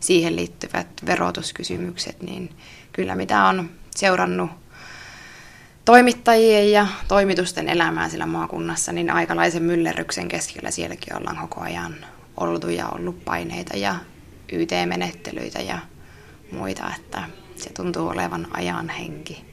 siihen 0.00 0.36
liittyvät 0.36 0.86
verotuskysymykset, 1.06 2.22
niin 2.22 2.50
kyllä 2.92 3.14
mitä 3.14 3.44
on 3.44 3.70
seurannut 3.96 4.50
toimittajien 5.84 6.72
ja 6.72 6.86
toimitusten 7.08 7.68
elämää 7.68 8.08
sillä 8.08 8.26
maakunnassa, 8.26 8.92
niin 8.92 9.10
aikalaisen 9.10 9.62
myllerryksen 9.62 10.28
keskellä 10.28 10.70
sielläkin 10.70 11.16
ollaan 11.16 11.36
koko 11.36 11.60
ajan 11.60 11.96
oltu 12.40 12.68
ja 12.68 12.88
ollut 12.88 13.24
paineita 13.24 13.76
ja 13.76 13.94
YT-menettelyitä 14.52 15.58
ja 15.58 15.78
muita, 16.52 16.90
että 16.96 17.22
se 17.56 17.72
tuntuu 17.72 18.08
olevan 18.08 18.46
ajan 18.50 18.88
henki. 18.88 19.44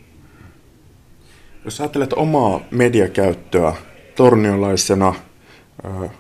Jos 1.66 1.82
ajattelet 1.82 2.14
omaa 2.14 2.62
mediakäyttöä 2.72 3.74
torniolaisena 4.16 5.16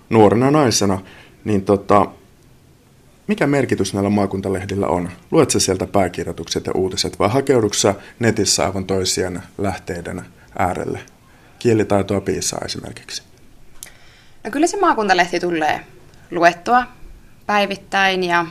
nuorena 0.10 0.52
naisena, 0.52 1.02
niin 1.44 1.66
tota, 1.66 2.06
mikä 3.28 3.48
merkitys 3.48 3.94
näillä 3.94 4.10
maakuntalehdillä 4.10 4.88
on? 4.88 5.10
Luet 5.32 5.50
sieltä 5.58 5.88
pääkirjoitukset 5.88 6.66
ja 6.66 6.74
uutiset 6.76 7.20
vai 7.20 7.30
hakeudutko 7.30 8.02
netissä 8.20 8.66
aivan 8.66 8.86
toisien 8.86 9.42
lähteiden 9.58 10.26
äärelle? 10.58 11.00
Kielitaitoa 11.60 12.22
piisaa 12.22 12.62
esimerkiksi. 12.66 13.24
No 14.44 14.52
kyllä 14.52 14.68
se 14.68 14.80
maakuntalehti 14.80 15.40
tulee 15.40 15.82
luettua 16.32 16.84
päivittäin 17.46 18.24
ja 18.24 18.46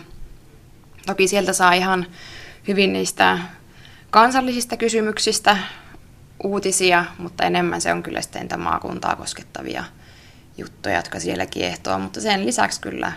toki 1.07 1.29
sieltä 1.29 1.53
saa 1.53 1.73
ihan 1.73 2.07
hyvin 2.69 2.93
niistä 2.93 3.39
kansallisista 4.11 4.77
kysymyksistä 4.77 5.57
uutisia, 6.45 7.05
mutta 7.19 7.45
enemmän 7.45 7.81
se 7.81 7.93
on 7.93 8.03
kyllä 8.03 8.21
sitten 8.21 8.61
maakuntaa 8.61 9.17
koskettavia 9.17 9.85
juttuja, 10.59 10.97
jotka 10.97 11.21
siellä 11.21 11.47
kiehtoo, 11.47 11.99
mutta 11.99 12.21
sen 12.21 12.47
lisäksi 12.47 12.81
kyllä 12.81 13.13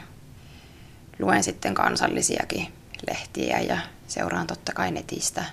luen 1.19 1.43
sitten 1.43 1.73
kansallisiakin 1.73 2.73
lehtiä 3.09 3.59
ja 3.59 3.77
seuraan 4.07 4.47
totta 4.47 4.73
kai 4.73 4.91
netistä 4.91 5.43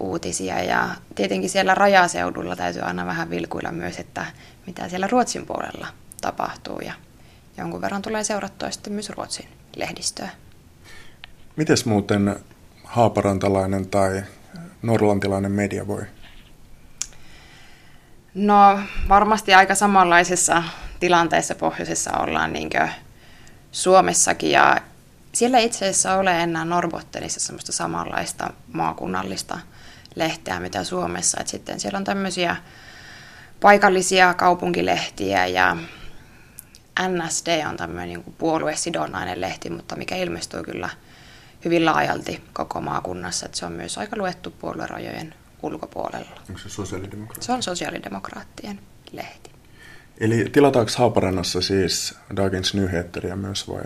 uutisia. 0.00 0.62
Ja 0.62 0.88
tietenkin 1.14 1.50
siellä 1.50 1.74
rajaseudulla 1.74 2.56
täytyy 2.56 2.82
aina 2.82 3.06
vähän 3.06 3.30
vilkuilla 3.30 3.72
myös, 3.72 3.98
että 3.98 4.26
mitä 4.66 4.88
siellä 4.88 5.06
Ruotsin 5.06 5.46
puolella 5.46 5.86
tapahtuu 6.20 6.80
ja 6.80 6.92
jonkun 7.58 7.80
verran 7.80 8.02
tulee 8.02 8.24
seurattua 8.24 8.70
sitten 8.70 8.92
myös 8.92 9.10
Ruotsin 9.10 9.48
lehdistöä. 9.76 10.28
Mites 11.56 11.86
muuten 11.86 12.36
haaparantalainen 12.84 13.86
tai 13.88 14.22
norlantilainen 14.82 15.52
media 15.52 15.86
voi? 15.86 16.02
No 18.34 18.80
varmasti 19.08 19.54
aika 19.54 19.74
samanlaisessa 19.74 20.62
tilanteessa 21.00 21.54
pohjoisessa 21.54 22.12
ollaan 22.12 22.52
niin 22.52 22.70
Suomessakin 23.72 24.50
ja 24.50 24.76
siellä 25.32 25.58
itse 25.58 25.84
asiassa 25.84 26.14
ole 26.14 26.42
enää 26.42 26.64
Norbottenissa 26.64 27.40
semmoista 27.40 27.72
samanlaista 27.72 28.50
maakunnallista 28.72 29.58
lehteä, 30.14 30.60
mitä 30.60 30.84
Suomessa. 30.84 31.40
Et 31.40 31.48
sitten 31.48 31.80
siellä 31.80 31.96
on 31.96 32.04
tämmöisiä 32.04 32.56
paikallisia 33.60 34.34
kaupunkilehtiä 34.34 35.46
ja 35.46 35.76
NSD 37.08 37.66
on 37.68 37.76
tämmöinen 37.76 38.08
niin 38.08 38.34
puoluesidonnainen 38.38 39.40
lehti, 39.40 39.70
mutta 39.70 39.96
mikä 39.96 40.16
ilmestyy 40.16 40.62
kyllä 40.62 40.88
hyvin 41.64 41.84
laajalti 41.84 42.42
koko 42.52 42.80
maakunnassa. 42.80 43.46
Että 43.46 43.58
se 43.58 43.66
on 43.66 43.72
myös 43.72 43.98
aika 43.98 44.16
luettu 44.16 44.50
puoluerajojen 44.50 45.34
ulkopuolella. 45.62 46.40
Onko 46.48 46.58
se 46.58 46.68
sosiaalidemokraattien? 46.68 47.44
Se 47.46 47.52
on 47.52 47.62
sosiaalidemokraattien 47.62 48.80
lehti. 49.12 49.50
Eli 50.20 50.50
tilataanko 50.52 50.92
Haaparannassa 50.96 51.60
siis 51.60 52.14
Dagens 52.36 52.74
Nyheteriä 52.74 53.36
myös 53.36 53.68
vai? 53.68 53.84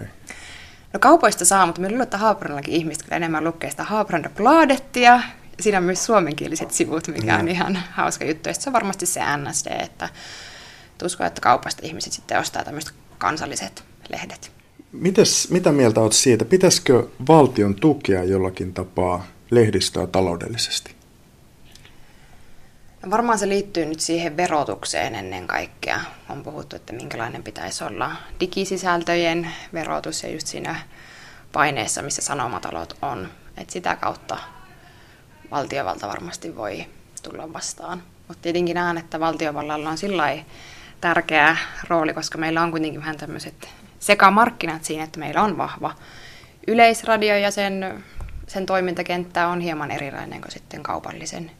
No 0.92 1.00
kaupoista 1.00 1.44
saa, 1.44 1.66
mutta 1.66 1.80
me 1.80 1.88
luulen, 1.88 2.02
että 2.02 2.18
Haaparannallakin 2.18 2.74
ihmiset 2.74 3.02
kyllä 3.02 3.16
enemmän 3.16 3.44
lukee 3.44 3.70
sitä 3.70 3.84
Haaparanda 3.84 4.30
Bladettia. 4.30 5.20
siinä 5.60 5.78
on 5.78 5.84
myös 5.84 6.06
suomenkieliset 6.06 6.70
sivut, 6.70 7.08
mikä 7.08 7.38
on 7.38 7.48
ihan 7.48 7.78
hauska 7.90 8.24
juttu. 8.24 8.48
Ja 8.48 8.54
se 8.54 8.68
on 8.68 8.72
varmasti 8.72 9.06
se 9.06 9.20
NSD, 9.36 9.66
että 9.80 10.08
uskon, 11.04 11.26
että 11.26 11.40
kaupasta 11.40 11.86
ihmiset 11.86 12.12
sitten 12.12 12.38
ostaa 12.38 12.64
tämmöiset 12.64 12.94
kansalliset 13.22 13.84
lehdet. 14.08 14.52
Mites, 14.92 15.50
mitä 15.50 15.72
mieltä 15.72 16.00
olet 16.00 16.12
siitä? 16.12 16.44
Pitäisikö 16.44 17.06
valtion 17.28 17.74
tukea 17.74 18.24
jollakin 18.24 18.74
tapaa 18.74 19.26
lehdistöä 19.50 20.06
taloudellisesti? 20.06 20.94
No 23.02 23.10
varmaan 23.10 23.38
se 23.38 23.48
liittyy 23.48 23.84
nyt 23.84 24.00
siihen 24.00 24.36
verotukseen 24.36 25.14
ennen 25.14 25.46
kaikkea. 25.46 26.00
On 26.28 26.42
puhuttu, 26.42 26.76
että 26.76 26.92
minkälainen 26.92 27.42
pitäisi 27.42 27.84
olla 27.84 28.12
digisisältöjen 28.40 29.50
verotus 29.72 30.22
ja 30.22 30.30
just 30.30 30.46
siinä 30.46 30.76
paineessa, 31.52 32.02
missä 32.02 32.22
sanomatalot 32.22 32.96
on. 33.02 33.28
Et 33.56 33.70
sitä 33.70 33.96
kautta 33.96 34.38
valtiovalta 35.50 36.08
varmasti 36.08 36.56
voi 36.56 36.86
tulla 37.22 37.52
vastaan. 37.52 38.02
Mutta 38.28 38.42
tietenkin 38.42 38.74
näen, 38.74 38.98
että 38.98 39.20
valtiovallalla 39.20 39.90
on 39.90 39.98
sillä 39.98 40.38
tärkeä 41.02 41.56
rooli, 41.88 42.14
koska 42.14 42.38
meillä 42.38 42.62
on 42.62 42.70
kuitenkin 42.70 43.00
vähän 43.00 43.16
tämmöiset 43.16 43.68
sekamarkkinat 43.98 44.84
siinä, 44.84 45.04
että 45.04 45.18
meillä 45.18 45.42
on 45.42 45.58
vahva 45.58 45.94
yleisradio 46.66 47.36
ja 47.36 47.50
sen, 47.50 48.04
sen 48.46 48.66
toimintakenttä 48.66 49.48
on 49.48 49.60
hieman 49.60 49.90
erilainen 49.90 50.40
kuin 50.40 50.52
sitten 50.52 50.82
kaupallisen 50.82 51.50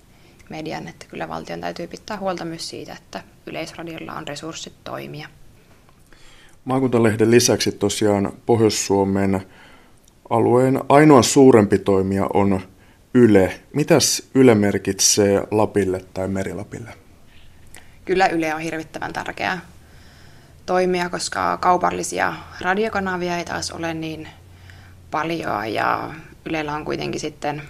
median, 0.49 0.89
että 0.89 1.07
kyllä 1.09 1.29
valtion 1.29 1.61
täytyy 1.61 1.87
pitää 1.87 2.17
huolta 2.17 2.45
myös 2.45 2.69
siitä, 2.69 2.93
että 2.93 3.23
yleisradiolla 3.47 4.13
on 4.13 4.29
resurssit 4.29 4.75
toimia. 4.85 5.29
Maakuntalehden 6.65 7.31
lisäksi 7.31 7.73
tosiaan 7.73 8.33
Pohjois-Suomen 8.47 9.43
alueen 10.31 10.81
ainoa 10.89 11.23
suurempi 11.23 11.79
toimija 11.79 12.27
on 12.35 12.61
Yle. 13.15 13.61
Mitäs 13.75 14.31
Yle 14.35 14.55
merkitsee 14.55 15.43
Lapille 15.51 16.01
tai 16.15 16.29
Merilapille? 16.29 17.02
Kyllä 18.05 18.27
Yle 18.27 18.55
on 18.55 18.61
hirvittävän 18.61 19.13
tärkeä 19.13 19.59
toimia, 20.67 21.09
koska 21.09 21.57
kaupallisia 21.57 22.35
radiokanavia 22.61 23.39
ei 23.39 23.45
taas 23.45 23.71
ole 23.71 23.95
niin 23.95 24.29
paljon 25.11 25.75
ja 25.75 26.11
Ylellä 26.47 26.75
on 26.75 26.85
kuitenkin 26.85 27.21
sitten 27.21 27.63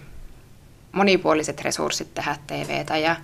monipuoliset 0.93 1.61
resurssit 1.61 2.15
tehdä 2.15 2.37
TVtä 2.47 2.99
ja 2.99 3.17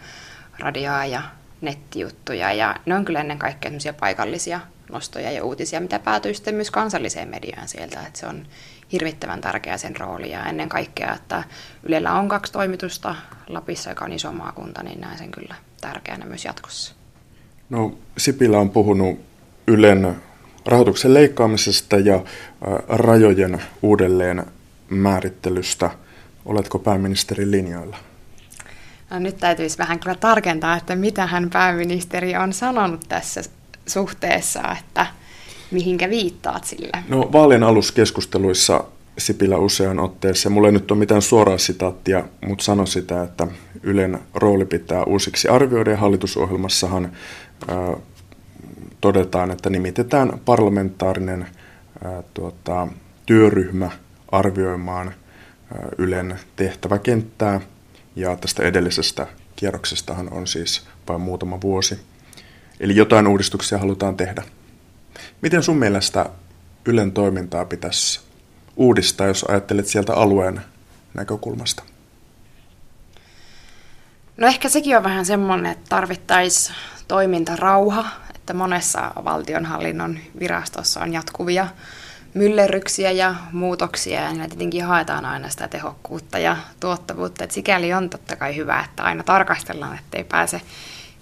radioa 0.58 1.04
ja 1.04 1.22
nettijuttuja 1.60 2.52
ja 2.52 2.76
ne 2.86 2.94
on 2.94 3.04
kyllä 3.04 3.20
ennen 3.20 3.38
kaikkea 3.38 3.70
paikallisia 4.00 4.60
nostoja 4.92 5.30
ja 5.30 5.44
uutisia, 5.44 5.80
mitä 5.80 5.98
päätyy 5.98 6.34
sitten 6.34 6.54
myös 6.54 6.70
kansalliseen 6.70 7.28
mediaan 7.28 7.68
sieltä, 7.68 8.00
että 8.06 8.18
se 8.18 8.26
on 8.26 8.46
hirvittävän 8.92 9.40
tärkeä 9.40 9.78
sen 9.78 9.96
rooli 9.96 10.30
ja 10.30 10.46
ennen 10.46 10.68
kaikkea, 10.68 11.14
että 11.14 11.44
Ylellä 11.82 12.12
on 12.12 12.28
kaksi 12.28 12.52
toimitusta 12.52 13.14
Lapissa, 13.48 13.90
joka 13.90 14.04
on 14.04 14.12
iso 14.12 14.32
maakunta, 14.32 14.82
niin 14.82 15.00
näen 15.00 15.18
sen 15.18 15.30
kyllä 15.30 15.54
tärkeänä 15.80 16.26
myös 16.26 16.44
jatkossa. 16.44 16.97
No 17.70 17.92
Sipilä 18.18 18.58
on 18.58 18.70
puhunut 18.70 19.20
Ylen 19.66 20.16
rahoituksen 20.66 21.14
leikkaamisesta 21.14 21.96
ja 21.96 22.20
rajojen 22.88 23.62
uudelleen 23.82 24.46
määrittelystä. 24.90 25.90
Oletko 26.44 26.78
pääministerin 26.78 27.50
linjoilla? 27.50 27.96
No, 29.10 29.18
nyt 29.18 29.36
täytyisi 29.38 29.78
vähän 29.78 30.00
kyllä 30.00 30.16
tarkentaa, 30.16 30.76
että 30.76 30.96
mitä 30.96 31.26
hän 31.26 31.50
pääministeri 31.50 32.36
on 32.36 32.52
sanonut 32.52 33.00
tässä 33.08 33.42
suhteessa, 33.86 34.62
että 34.80 35.06
mihinkä 35.70 36.10
viittaat 36.10 36.64
sillä? 36.64 37.02
No 37.08 37.32
vaalien 37.32 37.62
aluskeskusteluissa 37.62 38.84
Sipilä 39.18 39.56
usean 39.56 39.98
otteeseen, 39.98 40.52
mulla 40.52 40.68
ei 40.68 40.72
nyt 40.72 40.90
ole 40.90 40.98
mitään 40.98 41.22
suoraa 41.22 41.58
sitaattia, 41.58 42.24
mutta 42.46 42.64
sano 42.64 42.86
sitä, 42.86 43.22
että 43.22 43.46
Ylen 43.82 44.18
rooli 44.34 44.64
pitää 44.64 45.04
uusiksi 45.04 45.48
arvioida 45.48 45.90
ja 45.90 45.96
hallitusohjelmassahan 45.96 47.12
todetaan, 49.00 49.50
että 49.50 49.70
nimitetään 49.70 50.40
parlamentaarinen 50.44 51.46
tuota, 52.34 52.88
työryhmä 53.26 53.90
arvioimaan 54.32 55.14
Ylen 55.98 56.40
tehtäväkenttää 56.56 57.60
ja 58.16 58.36
tästä 58.36 58.62
edellisestä 58.62 59.26
kierroksestahan 59.56 60.32
on 60.32 60.46
siis 60.46 60.86
vain 61.08 61.20
muutama 61.20 61.60
vuosi. 61.60 62.00
Eli 62.80 62.96
jotain 62.96 63.26
uudistuksia 63.26 63.78
halutaan 63.78 64.16
tehdä. 64.16 64.42
Miten 65.42 65.62
sun 65.62 65.76
mielestä 65.76 66.30
Ylen 66.84 67.12
toimintaa 67.12 67.64
pitäisi 67.64 68.20
uudistaa, 68.76 69.26
jos 69.26 69.44
ajattelet 69.44 69.86
sieltä 69.86 70.14
alueen 70.14 70.60
näkökulmasta? 71.14 71.82
No 74.36 74.46
ehkä 74.46 74.68
sekin 74.68 74.96
on 74.96 75.02
vähän 75.02 75.26
semmoinen, 75.26 75.72
että 75.72 75.88
tarvittaisiin 75.88 76.76
toimintarauha, 77.08 78.04
että 78.34 78.54
monessa 78.54 79.12
valtionhallinnon 79.24 80.18
virastossa 80.40 81.00
on 81.00 81.12
jatkuvia 81.12 81.68
myllerryksiä 82.34 83.10
ja 83.10 83.34
muutoksia, 83.52 84.20
ja 84.20 84.48
tietenkin 84.48 84.84
haetaan 84.84 85.24
aina 85.24 85.48
sitä 85.48 85.68
tehokkuutta 85.68 86.38
ja 86.38 86.56
tuottavuutta. 86.80 87.44
että 87.44 87.54
sikäli 87.54 87.92
on 87.92 88.10
totta 88.10 88.36
kai 88.36 88.56
hyvä, 88.56 88.84
että 88.84 89.02
aina 89.02 89.22
tarkastellaan, 89.22 89.98
ettei 89.98 90.24
pääse 90.24 90.60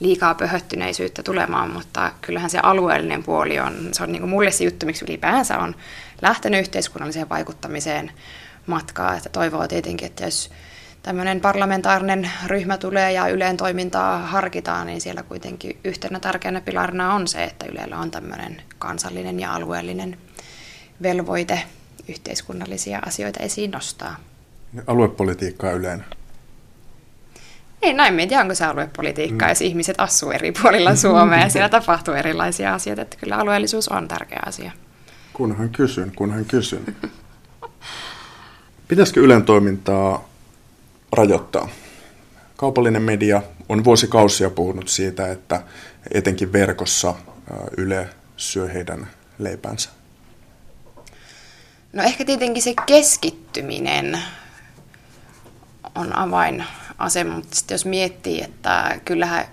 liikaa 0.01 0.35
pöhöttyneisyyttä 0.35 1.22
tulemaan, 1.22 1.70
mutta 1.70 2.12
kyllähän 2.20 2.51
se 2.51 2.59
alueellinen 2.59 3.22
puoli 3.22 3.61
on, 3.61 3.88
se 3.92 4.03
on 4.03 4.12
niin 4.12 4.20
kuin 4.20 4.31
mulle 4.31 4.51
se 4.51 4.64
juttu, 4.64 4.87
miksi 4.87 5.05
ylipäänsä 5.05 5.59
on 5.59 5.75
lähtenyt 6.22 6.61
yhteiskunnalliseen 6.61 7.29
vaikuttamiseen 7.29 8.12
matkaa, 8.66 9.14
että 9.14 9.29
toivoo 9.29 9.68
tietenkin, 9.68 10.07
että 10.07 10.25
jos 10.25 10.51
tämmöinen 11.07 11.40
parlamentaarinen 11.40 12.31
ryhmä 12.47 12.79
tulee 12.79 13.12
ja 13.12 13.29
Yleen 13.29 13.57
toimintaa 13.57 14.19
harkitaan, 14.19 14.87
niin 14.87 15.01
siellä 15.01 15.23
kuitenkin 15.23 15.79
yhtenä 15.85 16.21
tärkeänä 16.21 16.61
pilarina 16.61 17.14
on 17.14 17.29
se, 17.29 17.45
että 17.45 17.66
Ylellä 17.66 17.99
on 17.99 18.11
tämmöinen 18.11 18.62
kansallinen 18.79 19.40
ja 19.40 19.55
alueellinen 19.55 20.19
velvoite 21.03 21.62
yhteiskunnallisia 22.09 22.99
asioita 23.07 23.42
esiin 23.42 23.71
nostaa. 23.71 24.16
Aluepolitiikkaa 24.87 25.71
Yleen 25.71 26.05
ei 27.83 27.92
näin, 27.92 28.21
en 28.21 28.29
tiedä, 28.29 28.42
onko 28.42 28.55
se 28.55 28.64
aluepolitiikkaa, 28.64 29.49
mm. 29.49 29.51
jos 29.51 29.61
ihmiset 29.61 29.97
asuu 29.99 30.31
eri 30.31 30.53
puolilla 30.53 30.95
Suomea 30.95 31.40
ja 31.40 31.49
siellä 31.49 31.69
tapahtuu 31.79 32.14
erilaisia 32.14 32.75
asioita, 32.75 33.03
että 33.03 33.16
kyllä 33.16 33.37
alueellisuus 33.37 33.88
on 33.88 34.09
tärkeä 34.09 34.40
asia. 34.47 34.73
Kunhan 35.33 35.69
kysyn, 35.69 36.12
kunhan 36.16 36.45
kysyn. 36.45 36.97
Pitäisikö 38.88 39.21
Ylen 39.21 39.45
toimintaa 39.45 40.36
rajoittaa? 41.12 41.69
Kaupallinen 42.57 43.03
media 43.03 43.42
on 43.69 43.85
vuosikausia 43.85 44.51
puhunut 44.51 44.88
siitä, 44.88 45.33
että 45.33 45.62
etenkin 46.14 46.53
verkossa 46.53 47.14
Yle 47.77 48.09
syö 48.37 48.69
heidän 48.69 49.11
leipänsä. 49.38 49.90
No 51.92 52.03
ehkä 52.03 52.25
tietenkin 52.25 52.62
se 52.62 52.75
keskittyminen 52.87 54.19
on 55.95 56.19
avain 56.19 56.64
asema, 56.99 57.35
mutta 57.35 57.57
sitten 57.57 57.75
jos 57.75 57.85
miettii, 57.85 58.42
että 58.42 59.01
kyllähän 59.05 59.45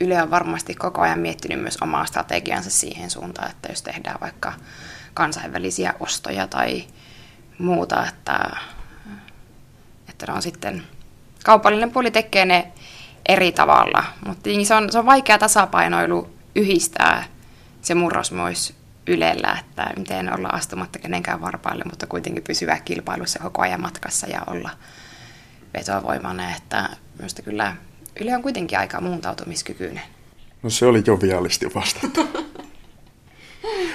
Yle 0.00 0.22
on 0.22 0.30
varmasti 0.30 0.74
koko 0.74 1.00
ajan 1.00 1.18
miettinyt 1.18 1.60
myös 1.60 1.78
omaa 1.80 2.06
strategiansa 2.06 2.70
siihen 2.70 3.10
suuntaan, 3.10 3.50
että 3.50 3.68
jos 3.68 3.82
tehdään 3.82 4.20
vaikka 4.20 4.52
kansainvälisiä 5.14 5.94
ostoja 6.00 6.46
tai 6.46 6.84
muuta, 7.58 8.06
että, 8.08 8.56
että 10.14 10.32
on 10.32 10.42
sitten, 10.42 10.82
kaupallinen 11.44 11.90
puoli 11.90 12.10
tekee 12.10 12.44
ne 12.44 12.72
eri 13.28 13.52
tavalla, 13.52 14.04
mutta 14.26 14.50
se 14.64 14.74
on, 14.74 14.92
se 14.92 14.98
on 14.98 15.06
vaikea 15.06 15.38
tasapainoilu 15.38 16.30
yhdistää 16.54 17.24
se 17.82 17.94
murros 17.94 18.32
myös 18.32 18.74
Ylellä, 19.06 19.58
että 19.60 19.90
miten 19.96 20.34
olla 20.34 20.48
astumatta 20.48 20.98
kenenkään 20.98 21.40
varpaille, 21.40 21.84
mutta 21.84 22.06
kuitenkin 22.06 22.42
pysyä 22.42 22.78
kilpailussa 22.84 23.38
koko 23.38 23.62
ajan 23.62 23.80
matkassa 23.80 24.26
ja 24.26 24.42
olla 24.46 24.70
vetovoimainen, 25.74 26.54
että 26.56 26.88
minusta 27.18 27.42
kyllä 27.42 27.76
Yle 28.20 28.36
on 28.36 28.42
kuitenkin 28.42 28.78
aika 28.78 29.00
muuntautumiskykyinen. 29.00 30.02
No 30.62 30.70
se 30.70 30.86
oli 30.86 31.02
joviaalisti 31.06 31.74
vastattu. 31.74 32.28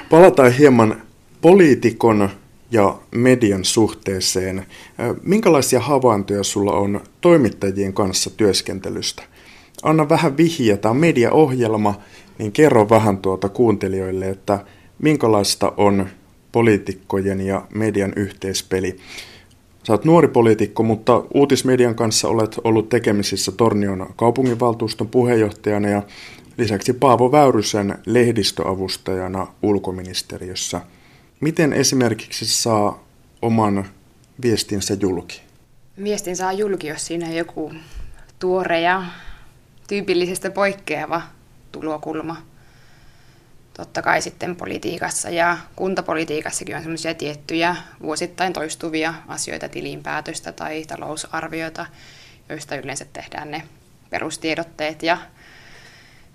Palataan 0.09 0.51
hieman 0.51 1.01
poliitikon 1.41 2.29
ja 2.71 2.97
median 3.11 3.65
suhteeseen. 3.65 4.65
Minkälaisia 5.23 5.79
havaintoja 5.79 6.43
sulla 6.43 6.73
on 6.73 7.01
toimittajien 7.21 7.93
kanssa 7.93 8.29
työskentelystä? 8.29 9.23
Anna 9.83 10.09
vähän 10.09 10.37
vihjeä, 10.37 10.77
tämä 10.77 10.89
on 10.89 10.97
mediaohjelma, 10.97 12.01
niin 12.37 12.51
kerro 12.51 12.89
vähän 12.89 13.17
tuota 13.17 13.49
kuuntelijoille, 13.49 14.29
että 14.29 14.65
minkälaista 15.01 15.73
on 15.77 16.07
poliitikkojen 16.51 17.41
ja 17.41 17.65
median 17.75 18.13
yhteispeli. 18.15 18.97
Sä 19.83 19.93
oot 19.93 20.05
nuori 20.05 20.27
poliitikko, 20.27 20.83
mutta 20.83 21.23
uutismedian 21.33 21.95
kanssa 21.95 22.27
olet 22.27 22.55
ollut 22.63 22.89
tekemisissä 22.89 23.51
Tornion 23.51 24.07
kaupunginvaltuuston 24.15 25.07
puheenjohtajana 25.07 25.89
ja 25.89 26.03
lisäksi 26.57 26.93
Paavo 26.93 27.31
Väyrysen 27.31 27.97
lehdistöavustajana 28.05 29.47
ulkoministeriössä. 29.61 30.81
Miten 31.39 31.73
esimerkiksi 31.73 32.45
saa 32.45 33.03
oman 33.41 33.89
viestinsä 34.41 34.97
julki? 34.99 35.41
Viestin 36.03 36.35
saa 36.35 36.53
julki, 36.53 36.87
jos 36.87 37.05
siinä 37.05 37.27
on 37.27 37.35
joku 37.35 37.73
tuore 38.39 38.81
ja 38.81 39.03
tyypillisestä 39.87 40.51
poikkeava 40.51 41.21
tulokulma. 41.71 42.41
Totta 43.73 44.01
kai 44.01 44.21
sitten 44.21 44.55
politiikassa 44.55 45.29
ja 45.29 45.57
kuntapolitiikassakin 45.75 46.75
on 46.75 46.81
semmoisia 46.81 47.13
tiettyjä 47.13 47.75
vuosittain 48.01 48.53
toistuvia 48.53 49.13
asioita, 49.27 49.69
tilinpäätöstä 49.69 50.51
tai 50.51 50.85
talousarviota, 50.87 51.85
joista 52.49 52.75
yleensä 52.75 53.05
tehdään 53.13 53.51
ne 53.51 53.63
perustiedotteet 54.09 55.03
ja 55.03 55.17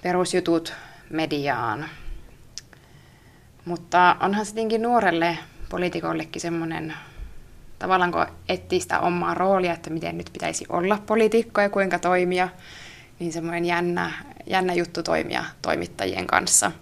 perusjutut 0.03 0.73
mediaan. 1.11 1.89
Mutta 3.65 4.17
onhan 4.21 4.47
se 4.47 4.55
tietenkin 4.55 4.83
nuorelle 4.83 5.39
poliitikollekin 5.69 6.43
semmoinen, 6.43 6.95
tavallaan 7.79 8.13
kun 8.13 8.27
etsii 8.49 8.81
sitä 8.81 9.01
omaa 9.01 9.35
roolia, 9.35 9.73
että 9.73 9.91
miten 9.91 10.19
nyt 10.19 10.31
pitäisi 10.33 10.65
olla 10.69 10.99
poliitikko 11.07 11.61
ja 11.61 11.71
kuinka 11.71 11.99
toimia, 11.99 12.49
niin 13.19 13.33
semmoinen 13.33 13.65
jännä, 13.65 14.13
jännä 14.47 14.75
juttu 14.75 15.03
toimia 15.03 15.45
toimittajien 15.63 16.27
kanssa. 16.27 16.73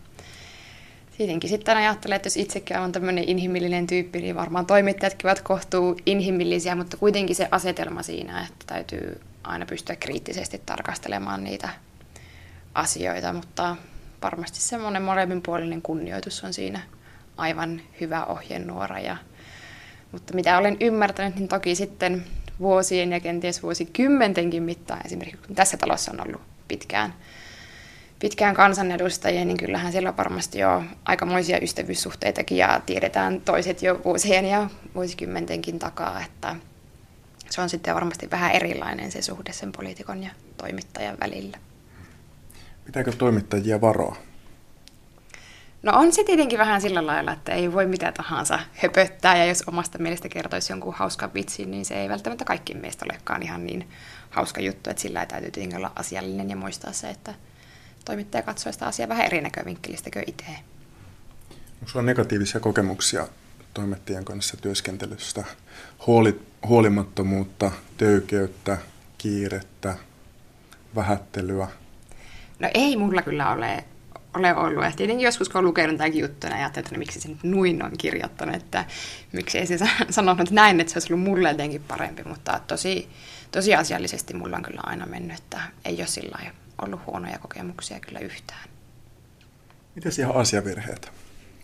Tietenkin 1.16 1.50
sitten 1.50 1.76
ajattelen, 1.76 2.16
että 2.16 2.26
jos 2.26 2.36
itsekin 2.36 2.78
on 2.78 2.92
tämmöinen 2.92 3.24
inhimillinen 3.24 3.86
tyyppi, 3.86 4.20
niin 4.20 4.36
varmaan 4.36 4.66
toimittajatkin 4.66 5.30
ovat 5.30 5.40
kohtuu 5.40 5.96
inhimillisiä, 6.06 6.74
mutta 6.74 6.96
kuitenkin 6.96 7.36
se 7.36 7.48
asetelma 7.50 8.02
siinä, 8.02 8.40
että 8.40 8.64
täytyy 8.66 9.20
aina 9.44 9.66
pystyä 9.66 9.96
kriittisesti 9.96 10.62
tarkastelemaan 10.66 11.44
niitä 11.44 11.68
asioita, 12.74 13.32
mutta 13.32 13.76
varmasti 14.22 14.60
semmoinen 14.60 15.02
molemminpuolinen 15.02 15.82
kunnioitus 15.82 16.44
on 16.44 16.52
siinä 16.52 16.80
aivan 17.36 17.80
hyvä 18.00 18.24
ohjenuora. 18.24 18.98
Ja, 18.98 19.16
mutta 20.12 20.34
mitä 20.34 20.58
olen 20.58 20.76
ymmärtänyt, 20.80 21.34
niin 21.34 21.48
toki 21.48 21.74
sitten 21.74 22.24
vuosien 22.58 23.12
ja 23.12 23.20
kenties 23.20 23.62
vuosikymmentenkin 23.62 24.62
mittaan, 24.62 25.00
esimerkiksi 25.04 25.46
kun 25.46 25.56
tässä 25.56 25.76
talossa 25.76 26.12
on 26.12 26.26
ollut 26.26 26.42
pitkään, 26.68 27.14
pitkään 28.18 28.54
kansanedustajia, 28.54 29.44
niin 29.44 29.56
kyllähän 29.56 29.92
siellä 29.92 30.08
on 30.08 30.16
varmasti 30.16 30.58
jo 30.58 30.82
aikamoisia 31.04 31.58
ystävyyssuhteitakin 31.62 32.58
ja 32.58 32.80
tiedetään 32.86 33.40
toiset 33.40 33.82
jo 33.82 34.00
vuosien 34.04 34.44
ja 34.44 34.70
vuosikymmentenkin 34.94 35.78
takaa, 35.78 36.22
että 36.26 36.56
se 37.50 37.60
on 37.60 37.68
sitten 37.68 37.94
varmasti 37.94 38.30
vähän 38.30 38.52
erilainen 38.52 39.12
se 39.12 39.22
suhde 39.22 39.52
sen 39.52 39.72
poliitikon 39.72 40.22
ja 40.22 40.30
toimittajan 40.56 41.16
välillä. 41.20 41.71
Pitääkö 42.84 43.12
toimittajia 43.12 43.80
varoa? 43.80 44.16
No 45.82 45.92
on 45.94 46.12
se 46.12 46.24
tietenkin 46.24 46.58
vähän 46.58 46.80
sillä 46.80 47.06
lailla, 47.06 47.32
että 47.32 47.52
ei 47.52 47.72
voi 47.72 47.86
mitä 47.86 48.12
tahansa 48.12 48.58
höpöttää, 48.74 49.36
ja 49.36 49.44
jos 49.44 49.62
omasta 49.66 49.98
mielestä 49.98 50.28
kertoisi 50.28 50.72
jonkun 50.72 50.94
hauskan 50.94 51.34
vitsin, 51.34 51.70
niin 51.70 51.84
se 51.84 51.94
ei 51.94 52.08
välttämättä 52.08 52.44
kaikkien 52.44 52.78
mielestä 52.78 53.04
olekaan 53.04 53.42
ihan 53.42 53.66
niin 53.66 53.88
hauska 54.30 54.60
juttu, 54.60 54.90
että 54.90 55.02
sillä 55.02 55.20
ei 55.20 55.26
täytyy 55.26 55.50
tietenkin 55.50 55.78
olla 55.78 55.92
asiallinen 55.96 56.50
ja 56.50 56.56
muistaa 56.56 56.92
se, 56.92 57.10
että 57.10 57.34
toimittaja 58.04 58.42
katsoo 58.42 58.72
sitä 58.72 58.86
asiaa 58.86 59.08
vähän 59.08 59.26
eri 59.26 59.40
näkövinkkelistä 59.40 60.10
kuin 60.10 60.24
itse. 60.26 60.46
Onko 61.72 61.88
sinulla 61.88 62.06
negatiivisia 62.06 62.60
kokemuksia 62.60 63.28
toimittajien 63.74 64.24
kanssa 64.24 64.56
työskentelystä? 64.56 65.44
Huoli, 66.06 66.40
huolimattomuutta, 66.66 67.70
töykeyttä, 67.96 68.78
kiirettä, 69.18 69.96
vähättelyä? 70.94 71.68
No 72.58 72.70
ei 72.74 72.96
mulla 72.96 73.22
kyllä 73.22 73.52
ole, 73.52 73.84
ole 74.36 74.54
ollut. 74.54 74.84
Ja 74.84 74.92
tietenkin 74.96 75.24
joskus 75.24 75.48
kun 75.48 75.58
on 75.58 75.64
lukenut 75.64 75.92
jotakin 75.92 76.20
juttuja, 76.20 76.54
ajattelin, 76.54 76.84
että 76.84 76.94
no, 76.94 76.98
miksi 76.98 77.20
se 77.20 77.28
nyt 77.28 77.42
noin 77.42 77.84
on 77.84 77.90
kirjoittanut, 77.98 78.54
että 78.54 78.84
miksi 79.32 79.58
ei 79.58 79.66
se 79.66 79.78
sanonut 80.10 80.50
näin, 80.50 80.80
että 80.80 80.92
se 80.92 80.96
olisi 80.98 81.12
ollut 81.12 81.24
mulle 81.24 81.48
jotenkin 81.48 81.82
parempi, 81.88 82.22
mutta 82.22 82.60
tosi, 82.66 83.08
tosi 83.50 83.74
asiallisesti 83.74 84.34
mulla 84.34 84.56
on 84.56 84.62
kyllä 84.62 84.80
aina 84.84 85.06
mennyt, 85.06 85.38
että 85.38 85.60
ei 85.84 85.96
ole 85.96 86.06
sillä 86.06 86.38
ollut 86.82 87.00
huonoja 87.06 87.38
kokemuksia 87.38 88.00
kyllä 88.00 88.18
yhtään. 88.18 88.68
Miten 89.94 90.12
ihan 90.18 90.36
asiavirheet? 90.36 91.12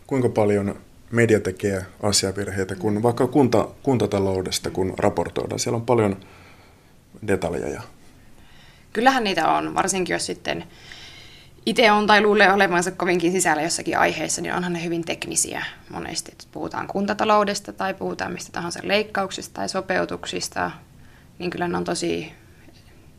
Kuinka 0.07 0.29
paljon 0.29 0.81
media 1.11 1.39
tekee 1.39 1.85
asiavirheitä, 2.03 2.75
kun 2.75 3.03
vaikka 3.03 3.27
kunta, 3.27 3.67
kuntataloudesta, 3.83 4.69
kun 4.69 4.93
raportoidaan, 4.97 5.59
siellä 5.59 5.75
on 5.75 5.85
paljon 5.85 6.17
detaljeja. 7.27 7.81
Kyllähän 8.93 9.23
niitä 9.23 9.47
on, 9.47 9.75
varsinkin 9.75 10.13
jos 10.13 10.25
sitten 10.25 10.63
itse 11.65 11.91
on 11.91 12.07
tai 12.07 12.21
luulee 12.21 12.53
olevansa 12.53 12.91
kovinkin 12.91 13.31
sisällä 13.31 13.61
jossakin 13.61 13.97
aiheessa, 13.97 14.41
niin 14.41 14.53
onhan 14.53 14.73
ne 14.73 14.83
hyvin 14.83 15.05
teknisiä 15.05 15.65
monesti. 15.89 16.31
Että 16.31 16.45
puhutaan 16.51 16.87
kuntataloudesta 16.87 17.73
tai 17.73 17.93
puhutaan 17.93 18.33
mistä 18.33 18.51
tahansa 18.51 18.79
leikkauksista 18.83 19.53
tai 19.53 19.69
sopeutuksista, 19.69 20.71
niin 21.39 21.49
kyllä 21.49 21.67
ne 21.67 21.77
on 21.77 21.83
tosi 21.83 22.31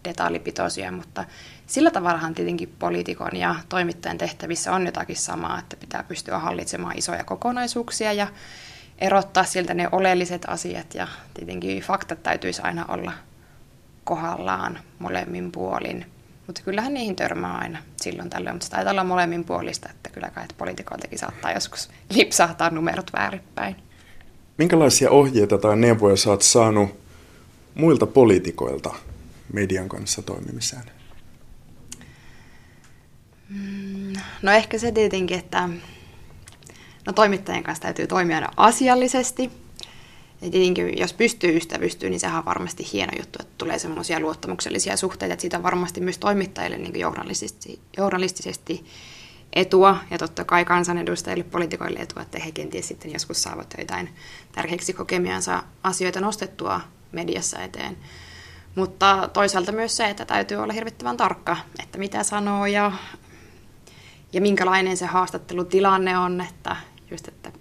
detailipitoisia, 0.05 0.93
mutta 0.93 1.25
sillä 1.67 1.91
tavallahan 1.91 2.35
tietenkin 2.35 2.75
poliitikon 2.79 3.37
ja 3.37 3.55
toimittajan 3.69 4.19
tehtävissä 4.19 4.73
on 4.73 4.87
jotakin 4.87 5.17
samaa, 5.17 5.59
että 5.59 5.77
pitää 5.77 6.03
pystyä 6.03 6.39
hallitsemaan 6.39 6.99
isoja 6.99 7.25
kokonaisuuksia 7.25 8.13
ja 8.13 8.27
erottaa 8.99 9.45
siltä 9.45 9.75
ne 9.75 9.89
oleelliset 9.93 10.43
asiat 10.49 10.95
ja 10.95 11.09
tietenkin 11.35 11.83
faktat 11.83 12.23
täytyisi 12.23 12.63
aina 12.63 12.85
olla 12.89 13.13
kohdallaan 14.05 14.79
molemmin 14.99 15.53
puolin. 15.53 16.07
Mutta 16.47 16.63
kyllähän 16.63 16.95
niihin 16.95 17.17
törmää 17.17 17.59
aina 17.59 17.79
silloin 17.97 18.31
tällöin, 18.31 18.55
mutta 18.55 18.65
se 18.65 18.71
taitaa 18.71 18.91
olla 18.91 19.05
molemmin 19.05 19.45
puolista, 19.45 19.89
että 19.91 20.11
kyllä 20.11 20.31
kai 20.31 20.47
poliitikoiltakin 20.59 21.19
saattaa 21.19 21.53
joskus 21.53 21.91
lipsahtaa 22.17 22.71
numerot 22.71 23.13
väärinpäin. 23.13 23.77
Minkälaisia 24.59 25.11
ohjeita 25.11 25.59
tai 25.59 25.77
neuvoja 25.77 26.17
sä 26.17 26.31
oot 26.31 26.43
saanut 26.43 27.01
muilta 27.75 28.07
poliitikoilta 28.07 28.95
median 29.53 29.89
kanssa 29.89 30.23
toimimiseen? 30.23 30.83
Mm, 33.49 34.13
no 34.43 34.53
ehkä 34.53 34.79
se 34.79 34.93
tietenkin, 34.93 35.39
että 35.39 35.69
no 37.07 37.13
toimittajien 37.13 37.63
kanssa 37.63 37.83
täytyy 37.83 38.07
toimia 38.07 38.49
asiallisesti. 38.57 39.51
Ja 40.43 40.51
tietenkin, 40.51 40.99
jos 40.99 41.13
pystyy 41.13 41.57
ystävystyä, 41.57 42.11
niin 42.11 42.21
sehän 42.21 42.39
on 42.39 42.45
varmasti 42.45 42.87
hieno 42.93 43.13
juttu, 43.19 43.39
että 43.41 43.55
tulee 43.59 43.79
semmoisia 43.79 44.21
luottamuksellisia 44.21 44.97
suhteita, 44.97 45.33
että 45.33 45.41
siitä 45.41 45.57
on 45.57 45.63
varmasti 45.63 46.01
myös 46.01 46.19
toimittajille 46.19 46.79
niin 46.79 47.01
journalistisesti, 47.01 47.81
journalistisesti 47.97 48.85
etua, 49.53 49.97
ja 50.11 50.19
totta 50.19 50.45
kai 50.45 50.65
kansanedustajille, 50.65 51.45
poliitikoille 51.45 51.99
etua, 51.99 52.23
että 52.23 52.39
he 52.39 52.53
kenties 52.53 52.89
sitten 52.89 53.13
joskus 53.13 53.43
saavat 53.43 53.75
jotain 53.79 54.15
tärkeiksi 54.53 54.93
kokemiansa 54.93 55.63
asioita 55.83 56.21
nostettua 56.21 56.81
mediassa 57.13 57.63
eteen. 57.63 57.97
Mutta 58.75 59.31
toisaalta 59.33 59.73
myös 59.73 59.97
se, 59.97 60.11
että 60.11 60.25
täytyy 60.25 60.57
olla 60.57 60.73
hirvittävän 60.73 61.17
tarkka, 61.17 61.57
että 61.83 61.99
mitä 61.99 62.23
sanoo 62.23 62.67
ja, 62.67 62.93
ja 64.33 64.41
minkälainen 64.41 64.97
se 64.97 65.07
haastattelutilanne 65.07 66.19
on, 66.19 66.41
että 66.41 66.77
just, 67.11 67.29
että 67.29 67.53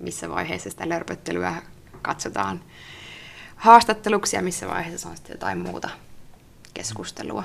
missä 0.00 0.30
vaiheessa 0.30 0.70
sitä 0.70 0.88
lörpöttelyä 0.88 1.62
katsotaan 2.02 2.60
haastatteluksi 3.56 4.36
ja 4.36 4.42
missä 4.42 4.68
vaiheessa 4.68 5.08
on 5.08 5.16
sitten 5.16 5.34
jotain 5.34 5.58
muuta 5.58 5.88
keskustelua. 6.74 7.44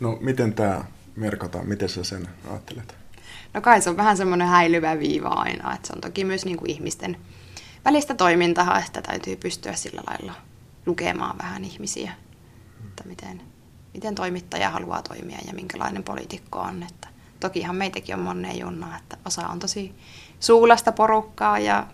No 0.00 0.18
miten 0.20 0.54
tämä 0.54 0.84
merkataan, 1.16 1.68
miten 1.68 1.88
sä 1.88 2.04
sen 2.04 2.28
ajattelet? 2.50 2.94
No 3.54 3.60
kai 3.60 3.82
se 3.82 3.90
on 3.90 3.96
vähän 3.96 4.16
semmoinen 4.16 4.48
häilyvä 4.48 4.98
viiva 4.98 5.28
aina, 5.28 5.74
että 5.74 5.86
se 5.86 5.92
on 5.92 6.00
toki 6.00 6.24
myös 6.24 6.44
niin 6.44 6.56
kuin 6.56 6.70
ihmisten 6.70 7.16
välistä 7.84 8.14
toimintaa, 8.14 8.78
että 8.78 9.02
täytyy 9.02 9.36
pystyä 9.36 9.74
sillä 9.74 10.02
lailla 10.06 10.34
lukemaan 10.86 11.38
vähän 11.38 11.64
ihmisiä, 11.64 12.12
että 12.84 13.04
miten, 13.04 13.42
miten 13.94 14.14
toimittaja 14.14 14.70
haluaa 14.70 15.02
toimia 15.02 15.38
ja 15.46 15.54
minkälainen 15.54 16.02
poliitikko 16.02 16.58
on. 16.58 16.82
Että 16.82 17.08
tokihan 17.40 17.76
meitäkin 17.76 18.14
on 18.14 18.20
monen 18.20 18.58
junna, 18.58 18.96
että 18.96 19.16
osa 19.24 19.48
on 19.48 19.58
tosi 19.58 19.94
suulasta 20.40 20.92
porukkaa 20.92 21.58
ja 21.58 21.86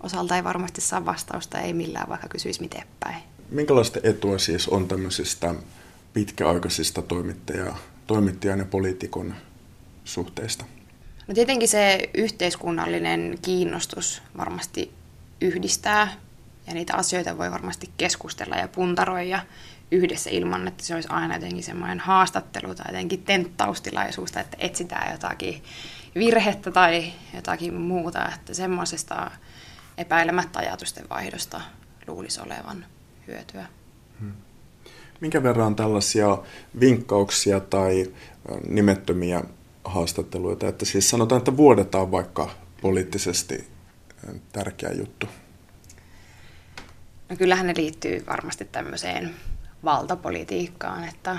osalta 0.00 0.36
ei 0.36 0.44
varmasti 0.44 0.80
saa 0.80 1.04
vastausta, 1.04 1.60
ei 1.60 1.72
millään 1.72 2.08
vaikka 2.08 2.28
kysyisi 2.28 2.60
miten 2.60 2.82
päin. 3.00 3.22
Minkälaista 3.50 4.00
etua 4.02 4.38
siis 4.38 4.68
on 4.68 4.88
tämmöisistä 4.88 5.54
pitkäaikaisista 6.12 7.02
toimittaja, 7.02 7.74
toimittajan 8.06 8.58
ja 8.58 8.64
poliitikon 8.64 9.34
suhteista? 10.04 10.64
No 11.28 11.34
tietenkin 11.34 11.68
se 11.68 12.10
yhteiskunnallinen 12.14 13.38
kiinnostus 13.42 14.22
varmasti 14.36 14.92
yhdistää 15.40 16.12
ja 16.66 16.74
niitä 16.74 16.96
asioita 16.96 17.38
voi 17.38 17.50
varmasti 17.50 17.90
keskustella 17.96 18.56
ja 18.56 18.68
puntaroida 18.68 19.42
yhdessä 19.90 20.30
ilman, 20.30 20.68
että 20.68 20.84
se 20.84 20.94
olisi 20.94 21.08
aina 21.08 21.34
jotenkin 21.34 21.62
semmoinen 21.62 22.00
haastattelu 22.00 22.74
tai 22.74 22.86
jotenkin 22.88 23.22
tenttaustilaisuus, 23.22 24.36
että 24.36 24.56
etsitään 24.58 25.12
jotakin 25.12 25.62
virhettä 26.14 26.70
tai 26.70 27.12
jotakin 27.34 27.74
muuta, 27.74 28.28
että 28.34 28.54
semmoisesta 28.54 29.30
epäilemättä 29.98 30.58
ajatusten 30.58 31.08
vaihdosta 31.10 31.60
luulisi 32.06 32.40
olevan 32.40 32.86
hyötyä. 33.26 33.66
Hmm. 34.20 34.32
Minkä 35.20 35.42
verran 35.42 35.76
tällaisia 35.76 36.38
vinkkauksia 36.80 37.60
tai 37.60 38.12
nimettömiä 38.68 39.44
haastatteluita, 39.84 40.68
että 40.68 40.84
siis 40.84 41.10
sanotaan, 41.10 41.38
että 41.38 41.56
vuodetaan 41.56 42.12
vaikka 42.12 42.50
poliittisesti 42.82 43.68
tärkeä 44.52 44.90
juttu? 44.92 45.26
No 47.28 47.36
kyllähän 47.36 47.66
ne 47.66 47.74
liittyy 47.76 48.24
varmasti 48.26 48.64
tämmöiseen 48.64 49.34
valtapolitiikkaan, 49.84 51.04
että 51.04 51.38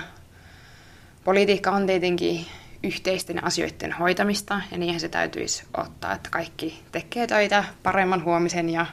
politiikka 1.24 1.72
on 1.72 1.88
tietenkin 1.88 2.46
yhteisten 2.84 3.44
asioiden 3.44 3.92
hoitamista, 3.92 4.62
ja 4.72 4.78
niinhän 4.78 5.00
se 5.00 5.10
täytyisi 5.10 5.64
ottaa, 5.78 6.14
että 6.14 6.30
kaikki 6.30 6.84
tekee 6.92 7.28
töitä 7.28 7.64
paremman 7.84 8.24
huomisen 8.24 8.70
ja 8.70 8.86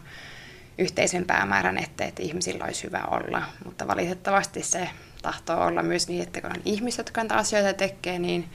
yhteisen 0.78 1.24
päämäärän 1.24 1.78
eteen, 1.78 2.08
että 2.08 2.22
ihmisillä 2.22 2.64
olisi 2.64 2.84
hyvä 2.84 3.04
olla. 3.10 3.42
Mutta 3.64 3.86
valitettavasti 3.86 4.62
se 4.62 4.88
tahtoo 5.22 5.66
olla 5.66 5.82
myös 5.82 6.08
niin, 6.08 6.22
että 6.22 6.40
kun 6.40 6.50
on 6.50 6.62
ihmiset, 6.64 6.98
jotka 6.98 7.20
näitä 7.20 7.34
asioita 7.34 7.72
tekee, 7.72 8.18
niin 8.18 8.48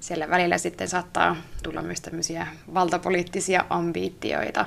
siellä 0.00 0.30
välillä 0.30 0.58
sitten 0.58 0.88
saattaa 0.88 1.36
tulla 1.62 1.82
myös 1.82 2.00
tämmöisiä 2.00 2.46
valtapoliittisia 2.74 3.64
ambiitioita. 3.70 4.66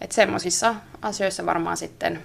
Että 0.00 0.14
semmoisissa 0.14 0.74
asioissa 1.02 1.46
varmaan 1.46 1.76
sitten 1.76 2.22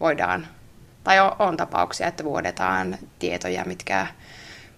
voidaan, 0.00 0.46
tai 1.04 1.20
on, 1.20 1.36
on 1.38 1.56
tapauksia, 1.56 2.06
että 2.06 2.24
vuodetaan 2.24 2.98
tietoja, 3.18 3.64
mitkä 3.64 4.06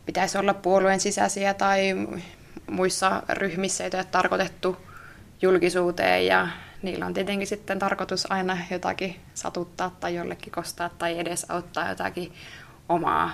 pitäisi 0.07 0.39
olla 0.39 0.55
puolueen 0.55 1.01
sisäisiä 1.01 1.55
tai 1.55 1.95
muissa 2.71 3.23
ryhmissä, 3.29 3.85
joita 3.85 3.99
on 3.99 4.07
tarkoitettu 4.11 4.77
julkisuuteen 5.43 6.27
ja 6.27 6.49
niillä 6.83 7.07
on 7.07 7.15
tietenkin 7.15 7.47
sitten 7.47 7.79
tarkoitus 7.79 8.31
aina 8.31 8.59
jotakin 8.71 9.17
satuttaa 9.35 9.97
tai 10.01 10.15
jollekin 10.15 10.53
kostaa 10.53 10.89
tai 10.89 11.19
edes 11.19 11.47
auttaa 11.49 11.89
jotakin 11.89 12.33
omaa 12.89 13.31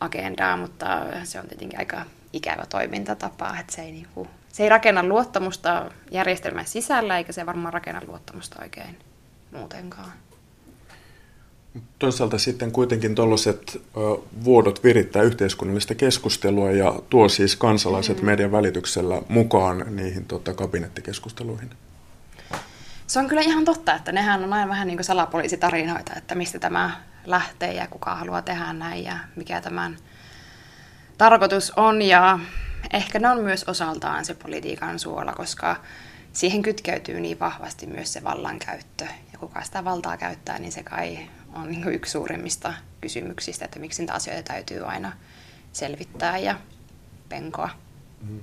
agendaa, 0.00 0.56
mutta 0.56 1.00
se 1.24 1.40
on 1.40 1.48
tietenkin 1.48 1.78
aika 1.78 2.04
ikävä 2.32 2.66
toimintatapa, 2.66 3.56
että 3.60 3.72
se 3.72 3.82
ei, 3.82 3.92
niinku, 3.92 4.28
se 4.52 4.62
ei 4.62 4.68
rakenna 4.68 5.02
luottamusta 5.02 5.90
järjestelmän 6.10 6.66
sisällä, 6.66 7.18
eikä 7.18 7.32
se 7.32 7.46
varmaan 7.46 7.74
rakenna 7.74 8.00
luottamusta 8.06 8.62
oikein 8.62 8.98
muutenkaan. 9.52 10.12
Toisaalta 11.98 12.38
sitten 12.38 12.72
kuitenkin 12.72 13.14
tuollaiset 13.14 13.82
vuodot 14.44 14.84
virittää 14.84 15.22
yhteiskunnallista 15.22 15.94
keskustelua 15.94 16.70
ja 16.70 16.94
tuo 17.10 17.28
siis 17.28 17.56
kansalaiset 17.56 18.20
mm. 18.20 18.26
median 18.26 18.52
välityksellä 18.52 19.22
mukaan 19.28 19.84
niihin 19.96 20.24
tota, 20.24 20.54
kabinettikeskusteluihin. 20.54 21.70
Se 23.06 23.18
on 23.18 23.28
kyllä 23.28 23.42
ihan 23.42 23.64
totta, 23.64 23.94
että 23.94 24.12
nehän 24.12 24.44
on 24.44 24.52
aina 24.52 24.68
vähän 24.68 24.86
niin 24.86 24.96
kuin 24.96 25.04
salapoliisitarinoita, 25.04 26.12
että 26.16 26.34
mistä 26.34 26.58
tämä 26.58 27.00
lähtee 27.26 27.72
ja 27.72 27.86
kuka 27.86 28.14
haluaa 28.14 28.42
tehdä 28.42 28.72
näin 28.72 29.04
ja 29.04 29.18
mikä 29.36 29.60
tämän 29.60 29.96
tarkoitus 31.18 31.72
on. 31.76 32.02
Ja 32.02 32.38
ehkä 32.92 33.18
ne 33.18 33.28
on 33.28 33.40
myös 33.40 33.64
osaltaan 33.64 34.24
se 34.24 34.34
politiikan 34.34 34.98
suola, 34.98 35.32
koska 35.32 35.76
siihen 36.32 36.62
kytkeytyy 36.62 37.20
niin 37.20 37.40
vahvasti 37.40 37.86
myös 37.86 38.12
se 38.12 38.24
vallankäyttö. 38.24 39.04
Ja 39.32 39.38
kuka 39.38 39.62
sitä 39.62 39.84
valtaa 39.84 40.16
käyttää, 40.16 40.58
niin 40.58 40.72
se 40.72 40.82
kai 40.82 41.18
on 41.54 41.70
niin 41.70 41.88
yksi 41.88 42.12
suurimmista 42.12 42.74
kysymyksistä, 43.00 43.64
että 43.64 43.78
miksi 43.78 44.02
niitä 44.02 44.14
asioita 44.14 44.42
täytyy 44.42 44.84
aina 44.86 45.12
selvittää 45.72 46.38
ja 46.38 46.58
penkoa. 47.28 47.70
Mm. 48.28 48.40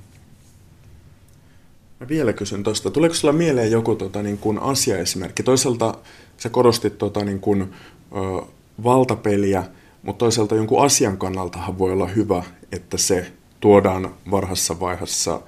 Mä 1.99 2.07
vielä 2.07 2.33
kysyn 2.33 2.63
tuosta, 2.63 2.91
tuleeko 2.91 3.15
sulla 3.15 3.33
mieleen 3.33 3.71
joku 3.71 3.95
tota, 3.95 4.23
niin 4.23 4.37
kuin 4.37 4.59
asiaesimerkki? 4.59 5.43
Toisaalta 5.43 5.97
sä 6.37 6.49
korostit 6.49 6.97
tota, 6.97 7.25
niin 7.25 7.39
kuin, 7.39 7.61
ö, 7.61 8.45
valtapeliä, 8.83 9.63
mutta 10.03 10.19
toisaalta 10.19 10.55
jonkun 10.55 10.85
asian 10.85 11.17
kannaltahan 11.17 11.79
voi 11.79 11.91
olla 11.91 12.07
hyvä, 12.07 12.43
että 12.71 12.97
se 12.97 13.31
tuodaan 13.59 14.15
varhassa 14.31 14.79
vaiheessa 14.79 15.41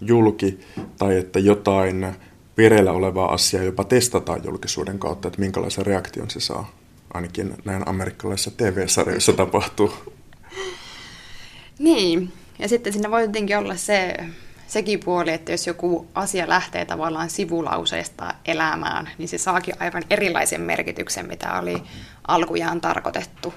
julki, 0.00 0.60
tai 0.98 1.18
että 1.18 1.38
jotain 1.38 2.06
vireillä 2.56 2.92
olevaa 2.92 3.32
asiaa 3.32 3.64
jopa 3.64 3.84
testataan 3.84 4.44
julkisuuden 4.44 4.98
kautta, 4.98 5.28
että 5.28 5.40
minkälaisen 5.40 5.86
reaktion 5.86 6.30
se 6.30 6.40
saa. 6.40 6.79
Ainakin 7.14 7.54
näin 7.64 7.88
amerikkalaisissa 7.88 8.50
TV-sarjoissa 8.50 9.32
tapahtuu. 9.32 9.92
Niin, 11.78 12.32
ja 12.58 12.68
sitten 12.68 12.92
siinä 12.92 13.10
voi 13.10 13.22
jotenkin 13.22 13.58
olla 13.58 13.76
se 13.76 14.16
sekin 14.66 15.00
puoli, 15.04 15.30
että 15.30 15.52
jos 15.52 15.66
joku 15.66 16.06
asia 16.14 16.48
lähtee 16.48 16.84
tavallaan 16.84 17.30
sivulauseesta 17.30 18.34
elämään, 18.44 19.10
niin 19.18 19.28
se 19.28 19.38
saakin 19.38 19.74
aivan 19.80 20.02
erilaisen 20.10 20.60
merkityksen, 20.60 21.26
mitä 21.26 21.58
oli 21.58 21.82
alkujaan 22.28 22.80
tarkoitettu. 22.80 23.54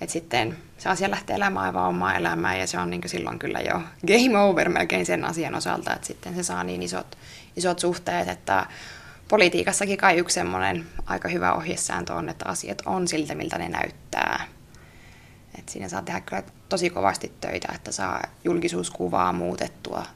Et 0.00 0.10
sitten 0.10 0.58
se 0.78 0.88
asia 0.88 1.10
lähtee 1.10 1.36
elämään 1.36 1.66
aivan 1.66 1.88
omaa 1.88 2.14
elämää 2.14 2.56
ja 2.56 2.66
se 2.66 2.78
on 2.78 2.90
niin 2.90 3.02
silloin 3.06 3.38
kyllä 3.38 3.60
jo 3.60 3.82
game 4.06 4.38
over 4.38 4.68
melkein 4.68 5.06
sen 5.06 5.24
asian 5.24 5.54
osalta, 5.54 5.94
että 5.94 6.06
sitten 6.06 6.34
se 6.34 6.42
saa 6.42 6.64
niin 6.64 6.82
isot, 6.82 7.18
isot 7.56 7.78
suhteet, 7.78 8.28
että 8.28 8.66
politiikassakin 9.32 9.98
kai 9.98 10.18
yksi 10.18 10.34
semmoinen 10.34 10.86
aika 11.06 11.28
hyvä 11.28 11.52
ohjesääntö 11.52 12.14
on, 12.14 12.28
että 12.28 12.48
asiat 12.48 12.82
on 12.86 13.08
siltä, 13.08 13.34
miltä 13.34 13.58
ne 13.58 13.68
näyttää. 13.68 14.44
Et 15.58 15.68
siinä 15.68 15.88
saa 15.88 16.02
tehdä 16.02 16.20
kyllä 16.20 16.42
tosi 16.68 16.90
kovasti 16.90 17.32
töitä, 17.40 17.72
että 17.74 17.92
saa 17.92 18.22
julkisuuskuvaa 18.44 19.32
muutettua 19.32 20.06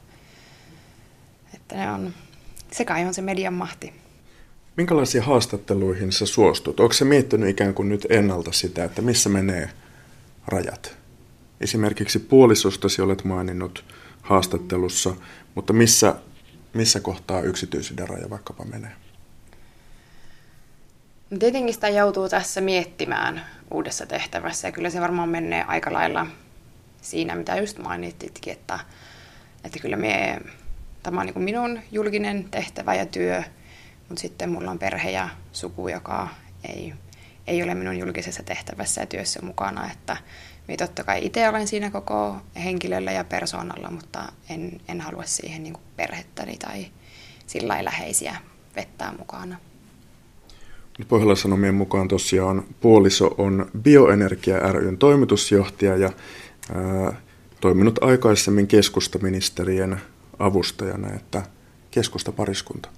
että 1.53 1.75
ne 1.75 1.91
on, 1.91 2.13
se 2.71 2.85
kai 2.85 3.05
on 3.05 3.13
se 3.13 3.21
median 3.21 3.53
mahti. 3.53 3.93
Minkälaisiin 4.75 5.23
haastatteluihin 5.23 6.11
sä 6.11 6.25
suostut? 6.25 6.79
Onko 6.79 6.93
se 6.93 7.05
miettinyt 7.05 7.49
ikään 7.49 7.73
kuin 7.73 7.89
nyt 7.89 8.07
ennalta 8.09 8.51
sitä, 8.51 8.83
että 8.83 9.01
missä 9.01 9.29
menee 9.29 9.69
rajat? 10.47 10.97
Esimerkiksi 11.61 12.19
puolisostasi 12.19 13.01
olet 13.01 13.23
maininnut 13.23 13.85
haastattelussa, 14.21 15.15
mutta 15.55 15.73
missä, 15.73 16.15
missä 16.73 16.99
kohtaa 16.99 17.41
yksityisyyden 17.41 18.09
raja 18.09 18.29
vaikkapa 18.29 18.65
menee? 18.65 19.06
Tietenkin 21.39 21.73
sitä 21.73 21.89
joutuu 21.89 22.29
tässä 22.29 22.61
miettimään 22.61 23.45
uudessa 23.71 24.05
tehtävässä 24.05 24.67
ja 24.67 24.71
kyllä 24.71 24.89
se 24.89 25.01
varmaan 25.01 25.29
menee 25.29 25.63
aika 25.63 25.93
lailla 25.93 26.27
siinä, 27.01 27.35
mitä 27.35 27.57
just 27.57 27.77
mainititkin, 27.77 28.53
että, 28.53 28.79
että 29.63 29.79
kyllä 29.79 29.97
me 29.97 30.41
Tämä 31.07 31.19
on 31.19 31.25
niin 31.25 31.43
minun 31.43 31.79
julkinen 31.91 32.49
tehtävä 32.51 32.95
ja 32.95 33.05
työ, 33.05 33.43
mutta 34.09 34.21
sitten 34.21 34.49
mulla 34.49 34.71
on 34.71 34.79
perhe 34.79 35.11
ja 35.11 35.29
suku, 35.51 35.87
joka 35.87 36.27
ei, 36.63 36.93
ei 37.47 37.63
ole 37.63 37.75
minun 37.75 37.97
julkisessa 37.97 38.43
tehtävässä 38.43 39.01
ja 39.01 39.07
työssä 39.07 39.41
mukana. 39.41 39.91
Että 39.91 40.17
minä 40.67 40.77
totta 40.77 41.03
kai 41.03 41.25
itse 41.25 41.49
olen 41.49 41.67
siinä 41.67 41.91
koko 41.91 42.41
henkilöllä 42.63 43.11
ja 43.11 43.23
persoonalla, 43.23 43.91
mutta 43.91 44.31
en, 44.49 44.81
en 44.87 45.01
halua 45.01 45.23
siihen 45.23 45.63
niin 45.63 45.77
perhettäni 45.95 46.57
tai 46.57 46.85
sillä 47.45 47.85
läheisiä 47.85 48.35
vettää 48.75 49.13
mukana. 49.17 49.57
Pohjolan 51.07 51.37
Sanomien 51.37 51.75
mukaan 51.75 52.07
tosiaan 52.07 52.63
puoliso 52.81 53.35
on 53.37 53.69
Bioenergia 53.81 54.71
ryn 54.71 54.97
toimitusjohtaja 54.97 55.97
ja 55.97 56.11
ää, 56.75 57.21
toiminut 57.61 58.03
aikaisemmin 58.03 58.67
keskustaministerien 58.67 60.01
avustajana, 60.39 61.13
että 61.13 61.43
keskusta 61.91 62.31
pariskunta? 62.31 62.89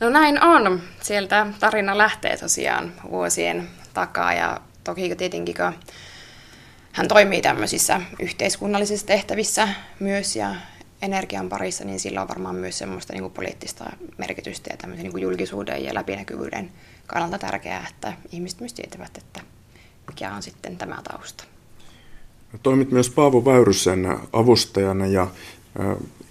No 0.00 0.10
näin 0.10 0.44
on. 0.44 0.80
Sieltä 1.02 1.46
tarina 1.60 1.98
lähtee 1.98 2.36
tosiaan 2.36 2.92
vuosien 3.10 3.68
takaa 3.94 4.32
ja 4.32 4.60
toki 4.84 5.16
tietenkin 5.16 5.54
hän 6.92 7.08
toimii 7.08 7.42
tämmöisissä 7.42 8.00
yhteiskunnallisissa 8.20 9.06
tehtävissä 9.06 9.68
myös 10.00 10.36
ja 10.36 10.54
energian 11.02 11.48
parissa, 11.48 11.84
niin 11.84 12.00
sillä 12.00 12.22
on 12.22 12.28
varmaan 12.28 12.56
myös 12.56 12.78
semmoista 12.78 13.12
niin 13.12 13.22
kuin 13.22 13.32
poliittista 13.32 13.84
merkitystä 14.18 14.70
ja 14.72 14.76
tämmöisen 14.76 15.02
niin 15.02 15.12
kuin 15.12 15.22
julkisuuden 15.22 15.84
ja 15.84 15.94
läpinäkyvyyden 15.94 16.72
kannalta 17.06 17.38
tärkeää, 17.38 17.86
että 17.90 18.12
ihmiset 18.32 18.60
myös 18.60 18.74
tietävät, 18.74 19.18
että 19.18 19.40
mikä 20.06 20.34
on 20.34 20.42
sitten 20.42 20.76
tämä 20.76 20.98
tausta. 21.12 21.44
Toimit 22.62 22.90
myös 22.90 23.10
Paavo 23.10 23.44
Väyrysen 23.44 24.18
avustajana 24.32 25.06
ja 25.06 25.26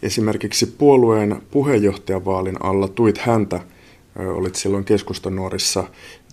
Esimerkiksi 0.01 0.65
puolueen 0.65 1.41
puheenjohtajavaalin 1.51 2.55
alla 2.63 2.87
tuit 2.87 3.17
häntä, 3.17 3.59
olit 4.15 4.55
silloin 4.55 4.85
keskustanuorissa. 4.85 5.83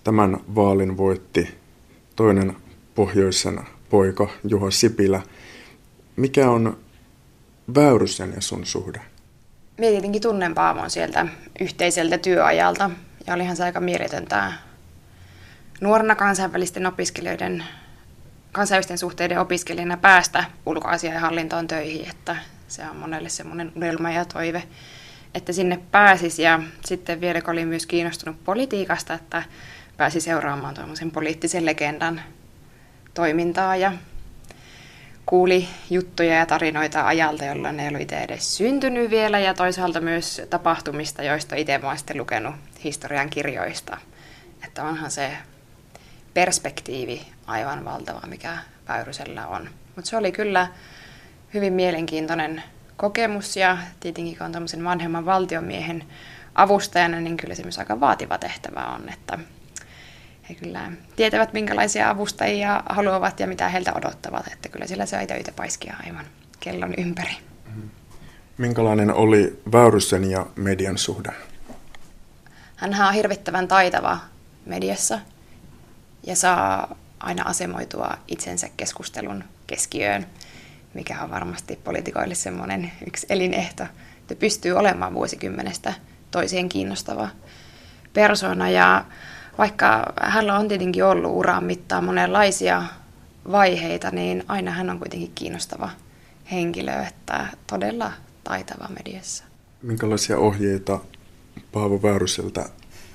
Tämän 0.04 0.40
vaalin 0.54 0.96
voitti 0.96 1.48
toinen 2.16 2.56
pohjoisen 2.94 3.60
poika 3.90 4.28
Juha 4.48 4.70
Sipilä. 4.70 5.22
Mikä 6.16 6.50
on 6.50 6.76
Väyrysen 7.74 8.32
ja 8.34 8.40
sun 8.40 8.66
suhde? 8.66 9.00
Minä 9.78 9.90
tietenkin 9.90 10.22
tunnen 10.22 10.54
Paavon 10.54 10.90
sieltä 10.90 11.26
yhteiseltä 11.60 12.18
työajalta 12.18 12.90
ja 13.26 13.34
olihan 13.34 13.56
se 13.56 13.64
aika 13.64 13.80
mieletöntä 13.80 14.52
nuorena 15.80 16.14
kansainvälisten 16.14 16.86
opiskelijoiden 16.86 17.64
kansainvälisten 18.52 18.98
suhteiden 18.98 19.40
opiskelijana 19.40 19.96
päästä 19.96 20.44
ulkoasiainhallintoon 20.66 21.68
töihin, 21.68 22.10
että 22.10 22.36
se 22.68 22.82
on 22.90 22.96
monelle 22.96 23.28
semmoinen 23.28 23.72
unelma 23.76 24.10
ja 24.10 24.24
toive, 24.24 24.62
että 25.34 25.52
sinne 25.52 25.80
pääsisi. 25.90 26.42
Ja 26.42 26.62
sitten 26.84 27.20
vielä, 27.20 27.40
kun 27.40 27.52
oli 27.52 27.64
myös 27.64 27.86
kiinnostunut 27.86 28.44
politiikasta, 28.44 29.14
että 29.14 29.42
pääsi 29.96 30.20
seuraamaan 30.20 30.74
tuommoisen 30.74 31.10
poliittisen 31.10 31.66
legendan 31.66 32.20
toimintaa. 33.14 33.76
Ja 33.76 33.92
kuuli 35.26 35.68
juttuja 35.90 36.34
ja 36.34 36.46
tarinoita 36.46 37.06
ajalta, 37.06 37.44
jolloin 37.44 37.80
ei 37.80 37.88
ollut 37.88 38.00
itse 38.00 38.18
edes 38.18 38.56
syntynyt 38.56 39.10
vielä, 39.10 39.38
ja 39.38 39.54
toisaalta 39.54 40.00
myös 40.00 40.42
tapahtumista, 40.50 41.22
joista 41.22 41.56
itse 41.56 41.80
olen 41.82 41.98
sitten 41.98 42.18
lukenut 42.18 42.54
historian 42.84 43.30
kirjoista. 43.30 43.98
Että 44.64 44.84
onhan 44.84 45.10
se 45.10 45.32
perspektiivi 46.34 47.26
aivan 47.46 47.84
valtava, 47.84 48.20
mikä 48.26 48.58
Väyrysellä 48.88 49.46
on. 49.46 49.68
Mutta 49.96 50.10
se 50.10 50.16
oli 50.16 50.32
kyllä 50.32 50.68
hyvin 51.54 51.72
mielenkiintoinen 51.72 52.62
kokemus, 52.96 53.56
ja 53.56 53.78
tietenkin 54.00 54.36
kun 54.36 54.46
on 54.46 54.84
vanhemman 54.84 55.24
valtiomiehen 55.24 56.04
avustajana, 56.54 57.20
niin 57.20 57.36
kyllä 57.36 57.54
se 57.54 57.62
myös 57.62 57.78
aika 57.78 58.00
vaativa 58.00 58.38
tehtävä 58.38 58.84
on, 58.86 59.08
että 59.08 59.38
he 60.48 60.54
kyllä 60.54 60.92
tietävät, 61.16 61.52
minkälaisia 61.52 62.10
avustajia 62.10 62.82
haluavat 62.88 63.40
ja 63.40 63.46
mitä 63.46 63.68
heiltä 63.68 63.92
odottavat. 63.94 64.46
Että 64.52 64.68
kyllä 64.68 64.86
sillä 64.86 65.06
se 65.06 65.26
töitä 65.26 65.52
paiskia 65.56 65.96
aivan 66.06 66.24
kellon 66.60 66.94
ympäri. 66.98 67.36
Minkälainen 68.58 69.14
oli 69.14 69.62
Väyrysen 69.72 70.30
ja 70.30 70.46
median 70.56 70.98
suhde? 70.98 71.32
Hän 72.76 72.94
on 73.08 73.14
hirvittävän 73.14 73.68
taitava 73.68 74.18
mediassa 74.66 75.18
ja 76.26 76.36
saa 76.36 76.96
aina 77.20 77.42
asemoitua 77.42 78.18
itsensä 78.28 78.68
keskustelun 78.76 79.44
keskiöön, 79.66 80.26
mikä 80.94 81.22
on 81.22 81.30
varmasti 81.30 81.80
poliitikoille 81.84 82.34
semmoinen 82.34 82.92
yksi 83.06 83.26
elinehto, 83.30 83.84
että 84.20 84.34
pystyy 84.34 84.72
olemaan 84.72 85.14
vuosikymmenestä 85.14 85.94
toiseen 86.30 86.68
kiinnostava 86.68 87.28
persona. 88.12 88.70
Ja 88.70 89.04
vaikka 89.58 90.12
hänellä 90.20 90.58
on 90.58 90.68
tietenkin 90.68 91.04
ollut 91.04 91.32
uran 91.32 91.64
mittaan 91.64 92.04
monenlaisia 92.04 92.84
vaiheita, 93.52 94.10
niin 94.10 94.44
aina 94.48 94.70
hän 94.70 94.90
on 94.90 94.98
kuitenkin 94.98 95.32
kiinnostava 95.34 95.90
henkilö, 96.50 97.02
että 97.02 97.46
todella 97.66 98.12
taitava 98.44 98.88
mediassa. 98.88 99.44
Minkälaisia 99.82 100.38
ohjeita 100.38 100.98
Paavo 101.72 102.02
Väyryseltä 102.02 102.64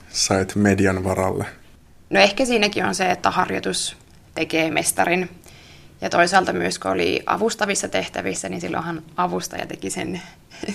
sait 0.09 0.55
median 0.55 1.03
varalle? 1.03 1.45
No 2.09 2.19
ehkä 2.19 2.45
siinäkin 2.45 2.85
on 2.85 2.95
se, 2.95 3.11
että 3.11 3.31
harjoitus 3.31 3.97
tekee 4.35 4.71
mestarin. 4.71 5.29
Ja 6.01 6.09
toisaalta 6.09 6.53
myös 6.53 6.79
kun 6.79 6.91
oli 6.91 7.23
avustavissa 7.25 7.87
tehtävissä, 7.87 8.49
niin 8.49 8.61
silloinhan 8.61 9.03
avustaja 9.17 9.65
teki 9.65 9.89
sen, 9.89 10.21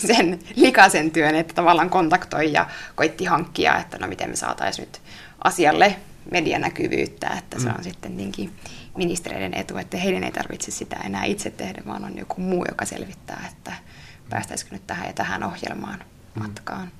sen 0.09 0.39
likaisen 0.57 1.11
työn, 1.11 1.35
että 1.35 1.55
tavallaan 1.55 1.91
kontaktoi 1.91 2.53
ja 2.53 2.67
koitti 2.95 3.25
hankkia, 3.25 3.79
että 3.79 3.99
no 3.99 4.09
miten 4.09 4.31
me 4.31 4.37
saataisiin 4.37 4.89
nyt 4.89 5.02
asialle 5.45 5.97
medianäkyvyyttä, 6.31 7.29
että 7.39 7.61
se 7.61 7.69
mm. 7.69 7.75
on 7.79 7.85
sitten 7.85 8.17
niinkin 8.17 8.53
ministereiden 8.97 9.55
etu, 9.55 9.77
että 9.77 9.97
heidän 9.97 10.25
ei 10.25 10.33
tarvitse 10.33 10.71
sitä 10.71 10.97
enää 10.97 11.25
itse 11.25 11.51
tehdä, 11.51 11.83
vaan 11.87 12.05
on 12.05 12.19
joku 12.19 12.41
muu, 12.41 12.65
joka 12.69 12.85
selvittää, 12.85 13.49
että 13.53 13.73
päästäisikö 14.31 14.75
nyt 14.75 14.87
tähän 14.87 15.07
ja 15.07 15.13
tähän 15.13 15.43
ohjelmaan 15.43 15.99
mm. 15.99 16.43
matkaan. 16.43 16.91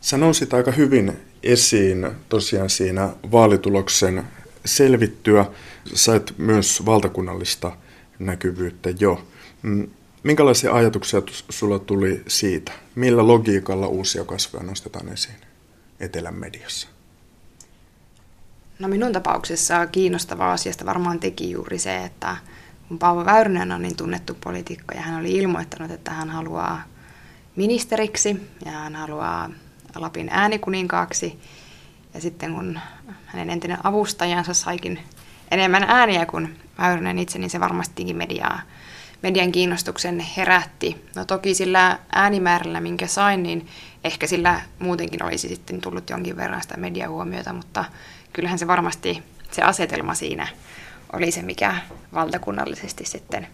Sä 0.00 0.16
nousit 0.16 0.54
aika 0.54 0.70
hyvin 0.70 1.12
esiin 1.42 2.10
tosiaan 2.28 2.70
siinä 2.70 3.08
vaalituloksen 3.32 4.24
selvittyä. 4.64 5.46
Sait 5.94 6.38
myös 6.38 6.86
valtakunnallista 6.86 7.76
näkyvyyttä 8.18 8.90
jo. 8.98 9.26
Mm, 9.62 9.88
minkälaisia 10.22 10.72
ajatuksia 10.72 11.22
sulla 11.50 11.78
tuli 11.78 12.22
siitä? 12.28 12.72
Millä 12.94 13.26
logiikalla 13.26 13.86
uusia 13.86 14.24
kasvoja 14.24 14.64
nostetaan 14.64 15.08
esiin 15.08 15.36
etelän 16.00 16.34
mediassa? 16.34 16.93
No 18.84 18.88
minun 18.88 19.12
tapauksessa 19.12 19.86
kiinnostava 19.86 20.52
asiasta 20.52 20.86
varmaan 20.86 21.20
teki 21.20 21.50
juuri 21.50 21.78
se, 21.78 22.04
että 22.04 22.36
kun 22.88 22.98
Paavo 22.98 23.24
Väyrynen 23.24 23.72
on 23.72 23.82
niin 23.82 23.96
tunnettu 23.96 24.36
poliitikko 24.40 24.94
ja 24.94 25.00
hän 25.00 25.20
oli 25.20 25.32
ilmoittanut, 25.32 25.90
että 25.90 26.10
hän 26.10 26.30
haluaa 26.30 26.82
ministeriksi 27.56 28.50
ja 28.64 28.70
hän 28.70 28.94
haluaa 28.94 29.50
Lapin 29.94 30.28
äänikuninkaaksi. 30.32 31.40
Ja 32.14 32.20
sitten 32.20 32.54
kun 32.54 32.78
hänen 33.26 33.50
entinen 33.50 33.86
avustajansa 33.86 34.54
saikin 34.54 34.98
enemmän 35.50 35.84
ääniä 35.88 36.26
kuin 36.26 36.60
Väyrynen 36.78 37.18
itse, 37.18 37.38
niin 37.38 37.50
se 37.50 37.60
varmastikin 37.60 38.16
mediaa, 38.16 38.60
median 39.22 39.52
kiinnostuksen 39.52 40.20
herätti. 40.20 41.04
No 41.16 41.24
toki 41.24 41.54
sillä 41.54 41.98
äänimäärällä, 42.12 42.80
minkä 42.80 43.06
sain, 43.06 43.42
niin 43.42 43.66
ehkä 44.04 44.26
sillä 44.26 44.60
muutenkin 44.78 45.22
olisi 45.22 45.48
sitten 45.48 45.80
tullut 45.80 46.10
jonkin 46.10 46.36
verran 46.36 46.62
sitä 46.62 46.76
mediahuomiota, 46.76 47.52
mutta 47.52 47.84
kyllähän 48.34 48.58
se 48.58 48.66
varmasti 48.66 49.22
se 49.50 49.62
asetelma 49.62 50.14
siinä 50.14 50.48
oli 51.12 51.30
se, 51.30 51.42
mikä 51.42 51.76
valtakunnallisesti 52.14 53.04
sitten 53.04 53.46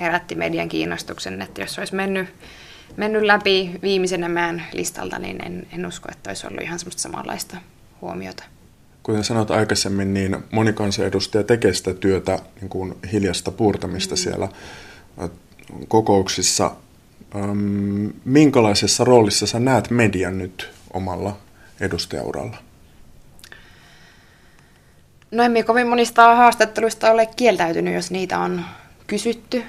herätti 0.00 0.34
median 0.34 0.68
kiinnostuksen, 0.68 1.42
että 1.42 1.60
jos 1.60 1.78
olisi 1.78 1.94
mennyt, 1.94 2.28
mennyt 2.96 3.22
läpi 3.22 3.70
viimeisenä 3.82 4.28
mään 4.28 4.62
listalta, 4.72 5.18
niin 5.18 5.44
en, 5.46 5.66
en 5.72 5.86
usko, 5.86 6.08
että 6.12 6.30
olisi 6.30 6.46
ollut 6.46 6.62
ihan 6.62 6.78
semmoista 6.78 7.02
samanlaista 7.02 7.56
huomiota. 8.00 8.44
Kuten 9.02 9.24
sanoit 9.24 9.50
aikaisemmin, 9.50 10.14
niin 10.14 10.36
moni 10.52 10.72
kansanedustaja 10.72 11.44
tekee 11.44 11.74
sitä 11.74 11.94
työtä 11.94 12.38
niin 12.60 12.68
kuin 12.68 12.94
hiljasta 13.12 13.50
puurtamista 13.50 14.14
mm. 14.14 14.18
siellä 14.18 14.48
kokouksissa. 15.88 16.70
minkälaisessa 18.24 19.04
roolissa 19.04 19.46
sä 19.46 19.60
näet 19.60 19.90
median 19.90 20.38
nyt 20.38 20.70
omalla 20.92 21.36
edustajauralla? 21.80 22.69
No 25.30 25.42
emme 25.42 25.62
kovin 25.62 25.86
monista 25.86 26.36
haastatteluista 26.36 27.10
ole 27.10 27.26
kieltäytynyt, 27.26 27.94
jos 27.94 28.10
niitä 28.10 28.38
on 28.38 28.64
kysytty. 29.06 29.64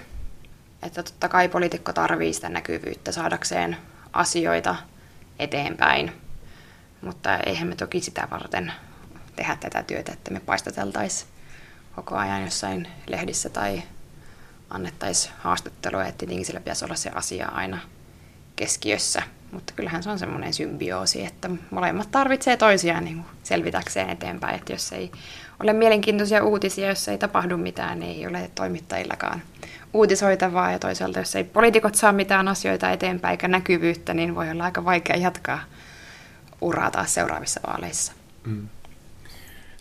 Että 0.84 1.04
totta 1.04 1.30
kai 1.30 1.50
poliitikko 1.50 1.94
tarvii 1.94 2.34
sitä 2.34 2.50
näkyvyyttä 2.50 3.12
saadakseen 3.12 3.78
asioita 4.14 4.76
eteenpäin. 5.40 6.12
Mutta 7.02 7.38
eihän 7.38 7.68
me 7.68 7.76
toki 7.76 8.02
sitä 8.02 8.28
varten 8.32 8.74
tehdä 9.36 9.58
tätä 9.60 9.84
työtä, 9.84 10.12
että 10.12 10.32
me 10.32 10.40
paistateltaisiin 10.40 11.32
koko 11.96 12.16
ajan 12.16 12.44
jossain 12.44 12.88
lehdissä 13.08 13.50
tai 13.50 13.84
annettaisiin 14.70 15.34
haastattelua, 15.40 16.06
että 16.06 16.18
tietenkin 16.18 16.46
sillä 16.46 16.60
pitäisi 16.60 16.86
olla 16.86 16.96
se 16.96 17.10
asia 17.10 17.48
aina 17.48 17.80
keskiössä. 18.56 19.24
Mutta 19.52 19.74
kyllähän 19.76 20.04
se 20.04 20.10
on 20.10 20.20
semmoinen 20.20 20.54
symbioosi, 20.54 21.26
että 21.26 21.50
molemmat 21.72 22.12
tarvitsee 22.12 22.58
toisiaan 22.58 23.06
niin 23.06 23.26
selvitäkseen 23.44 24.10
eteenpäin. 24.10 24.56
Että 24.56 24.74
jos 24.74 24.92
ei 24.92 25.12
ole 25.64 25.74
mielenkiintoisia 25.74 26.44
uutisia, 26.44 26.90
jos 26.90 27.08
ei 27.08 27.18
tapahdu 27.18 27.58
mitään, 27.58 28.00
niin 28.00 28.18
ei 28.18 28.28
ole 28.28 28.52
toimittajillakaan 28.56 29.42
uutisoitavaa. 29.94 30.72
Ja 30.72 30.80
toisaalta, 30.80 31.20
jos 31.20 31.36
ei 31.36 31.44
poliitikot 31.44 31.96
saa 31.96 32.12
mitään 32.12 32.48
asioita 32.48 32.92
eteenpäin 32.92 33.32
eikä 33.32 33.48
näkyvyyttä, 33.48 34.14
niin 34.14 34.36
voi 34.36 34.50
olla 34.50 34.64
aika 34.64 34.86
vaikea 34.86 35.16
jatkaa 35.16 35.60
uraa 36.62 36.92
taas 36.92 37.14
seuraavissa 37.14 37.60
vaaleissa. 37.68 38.14
Mm. 38.46 38.68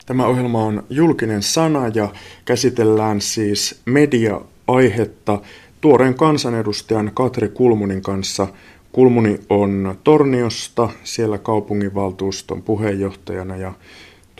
Tämä 0.07 0.27
ohjelma 0.27 0.64
on 0.64 0.85
julkinen 0.90 1.43
sana 1.43 1.88
ja 1.88 2.09
käsitellään 2.45 3.21
siis 3.21 3.81
media-aihetta 3.85 5.40
tuoreen 5.81 6.14
kansanedustajan 6.14 7.11
Katri 7.14 7.49
Kulmunin 7.49 8.03
kanssa. 8.03 8.47
Kulmuni 8.93 9.40
on 9.49 9.99
Torniosta, 10.05 10.88
siellä 11.05 11.38
kaupunginvaltuuston 11.38 12.62
puheenjohtajana 12.62 13.57
ja 13.57 13.73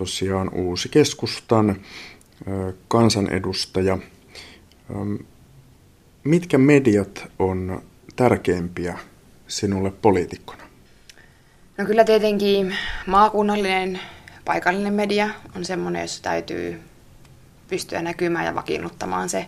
tosiaan 0.01 0.51
uusi 0.55 0.89
keskustan 0.89 1.81
kansanedustaja. 2.89 3.99
Mitkä 6.25 6.59
mediat 6.59 7.29
on 7.39 7.83
tärkeimpiä 8.17 8.99
sinulle 9.49 9.91
poliitikkona? 9.91 10.63
No 11.79 11.85
kyllä 11.85 12.05
tietenkin 12.05 12.77
maakunnallinen 13.07 14.01
paikallinen 14.45 14.95
media 14.95 15.31
on 15.57 15.65
semmoinen, 15.65 16.03
jossa 16.03 16.23
täytyy 16.23 16.81
pystyä 17.69 18.03
näkymään 18.03 18.47
ja 18.47 18.55
vakiinnuttamaan 18.55 19.29
se 19.29 19.47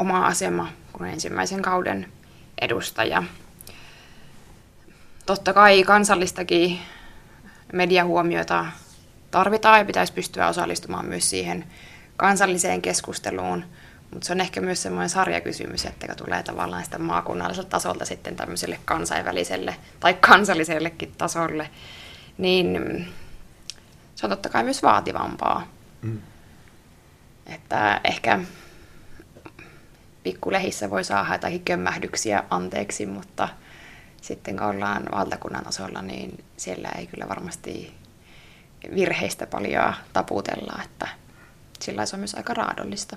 oma 0.00 0.26
asema 0.26 0.68
kuin 0.92 1.10
ensimmäisen 1.10 1.62
kauden 1.62 2.06
edustaja. 2.60 3.22
Totta 5.26 5.52
kai 5.52 5.82
kansallistakin 5.82 6.78
mediahuomiota 7.72 8.66
tarvitaan 9.36 9.78
ja 9.78 9.84
pitäisi 9.84 10.12
pystyä 10.12 10.48
osallistumaan 10.48 11.06
myös 11.06 11.30
siihen 11.30 11.64
kansalliseen 12.16 12.82
keskusteluun, 12.82 13.64
mutta 14.12 14.26
se 14.26 14.32
on 14.32 14.40
ehkä 14.40 14.60
myös 14.60 14.82
semmoinen 14.82 15.08
sarjakysymys, 15.08 15.84
että 15.84 16.06
kun 16.06 16.16
tulee 16.16 16.42
tavallaan 16.42 16.84
sitä 16.84 16.98
maakunnalliselta 16.98 17.70
tasolta 17.70 18.04
sitten 18.04 18.36
tämmöiselle 18.36 18.78
kansainväliselle 18.84 19.76
tai 20.00 20.14
kansallisellekin 20.14 21.12
tasolle, 21.18 21.70
niin 22.38 22.78
se 24.14 24.26
on 24.26 24.30
totta 24.30 24.48
kai 24.48 24.64
myös 24.64 24.82
vaativampaa. 24.82 25.66
Mm. 26.02 26.18
Että 27.46 28.00
ehkä 28.04 28.40
pikkulehissä 30.22 30.90
voi 30.90 31.04
saada 31.04 31.34
jotakin 31.34 31.64
kömmähdyksiä 31.64 32.44
anteeksi, 32.50 33.06
mutta 33.06 33.48
sitten 34.22 34.56
kun 34.56 34.66
ollaan 34.66 35.02
valtakunnan 35.12 35.64
tasolla, 35.64 36.02
niin 36.02 36.44
siellä 36.56 36.88
ei 36.98 37.06
kyllä 37.06 37.28
varmasti 37.28 37.95
virheistä 38.94 39.46
paljon 39.46 39.94
taputella, 40.12 40.80
että 40.84 41.08
sillä 41.80 42.06
se 42.06 42.16
on 42.16 42.20
myös 42.20 42.34
aika 42.34 42.54
raadollista. 42.54 43.16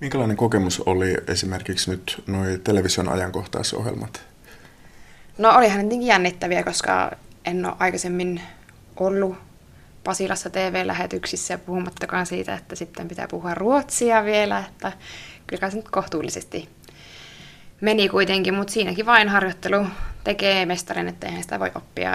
Minkälainen 0.00 0.36
kokemus 0.36 0.80
oli 0.80 1.14
esimerkiksi 1.28 1.90
nyt 1.90 2.22
nuo 2.26 2.44
television 2.64 3.08
ajankohtaisohjelmat? 3.08 4.22
No 5.38 5.50
olihan 5.50 5.80
tietenkin 5.80 6.06
jännittäviä, 6.06 6.62
koska 6.62 7.10
en 7.44 7.66
ole 7.66 7.74
aikaisemmin 7.78 8.40
ollut 8.96 9.36
Pasilassa 10.04 10.50
TV-lähetyksissä 10.50 11.58
puhumattakaan 11.58 12.26
siitä, 12.26 12.54
että 12.54 12.76
sitten 12.76 13.08
pitää 13.08 13.28
puhua 13.28 13.54
ruotsia 13.54 14.24
vielä, 14.24 14.58
että 14.58 14.92
kyllä 15.46 15.70
se 15.70 15.76
nyt 15.76 15.88
kohtuullisesti 15.88 16.68
meni 17.80 18.08
kuitenkin, 18.08 18.54
mutta 18.54 18.72
siinäkin 18.72 19.06
vain 19.06 19.28
harjoittelu 19.28 19.86
tekee 20.24 20.66
mestarin, 20.66 21.08
että 21.08 21.26
eihän 21.26 21.42
sitä 21.42 21.60
voi 21.60 21.70
oppia, 21.74 22.10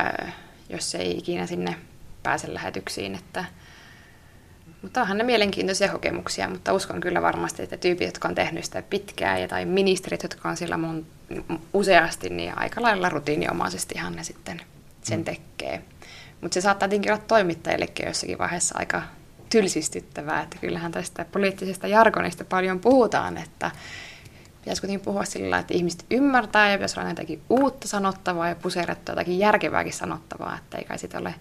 jos 0.69 0.95
ei 0.95 1.17
ikinä 1.17 1.47
sinne 1.47 1.76
pääse 2.24 2.53
lähetyksiin, 2.53 3.15
että 3.15 3.45
mutta 4.82 5.01
onhan 5.01 5.17
ne 5.17 5.24
mielenkiintoisia 5.24 5.91
kokemuksia, 5.91 6.49
mutta 6.49 6.74
uskon 6.74 7.01
kyllä 7.01 7.22
varmasti, 7.22 7.63
että 7.63 7.78
tyypit, 7.78 8.07
jotka 8.07 8.28
on 8.28 8.36
tehnyt 8.36 8.65
sitä 8.65 8.82
pitkään 8.82 9.41
ja 9.41 9.47
tai 9.47 9.65
ministerit, 9.65 10.24
jotka 10.24 10.49
on 10.49 10.57
siellä 10.57 10.78
mun, 10.78 11.05
useasti, 11.74 12.30
niin 12.30 12.57
aika 12.57 12.82
lailla 12.82 13.09
rutiiniomaisestihan 13.09 14.15
ne 14.15 14.24
sitten 14.24 14.61
sen 15.01 15.19
mm. 15.19 15.24
tekee. 15.24 15.82
Mutta 16.41 16.53
se 16.53 16.61
saattaa 16.61 16.89
tietenkin 16.89 17.11
olla 17.11 17.24
toimittajillekin 17.28 18.05
jossakin 18.05 18.38
vaiheessa 18.38 18.78
aika 18.78 19.01
tylsistyttävää, 19.49 20.41
että 20.41 20.57
kyllähän 20.57 20.91
tästä 20.91 21.26
poliittisesta 21.32 21.88
jargonista 21.88 22.45
paljon 22.45 22.80
puhutaan, 22.80 23.38
että 23.38 23.72
pitäisi 24.61 24.82
kuitenkin 24.82 25.05
puhua 25.05 25.26
sillä 25.26 25.57
että 25.57 25.74
ihmiset 25.74 26.05
ymmärtää 26.11 26.72
ja 26.72 26.78
pitäisi 26.78 26.99
olla 26.99 27.09
jotakin 27.09 27.41
uutta 27.49 27.88
sanottavaa 27.88 28.49
ja 28.49 28.55
puseerattua 28.55 29.13
jotakin 29.13 29.39
järkevääkin 29.39 29.93
sanottavaa, 29.93 30.57
että 30.57 30.78
ei 30.78 30.84
kai 30.84 30.99
sitä 30.99 31.17
ole, 31.17 31.36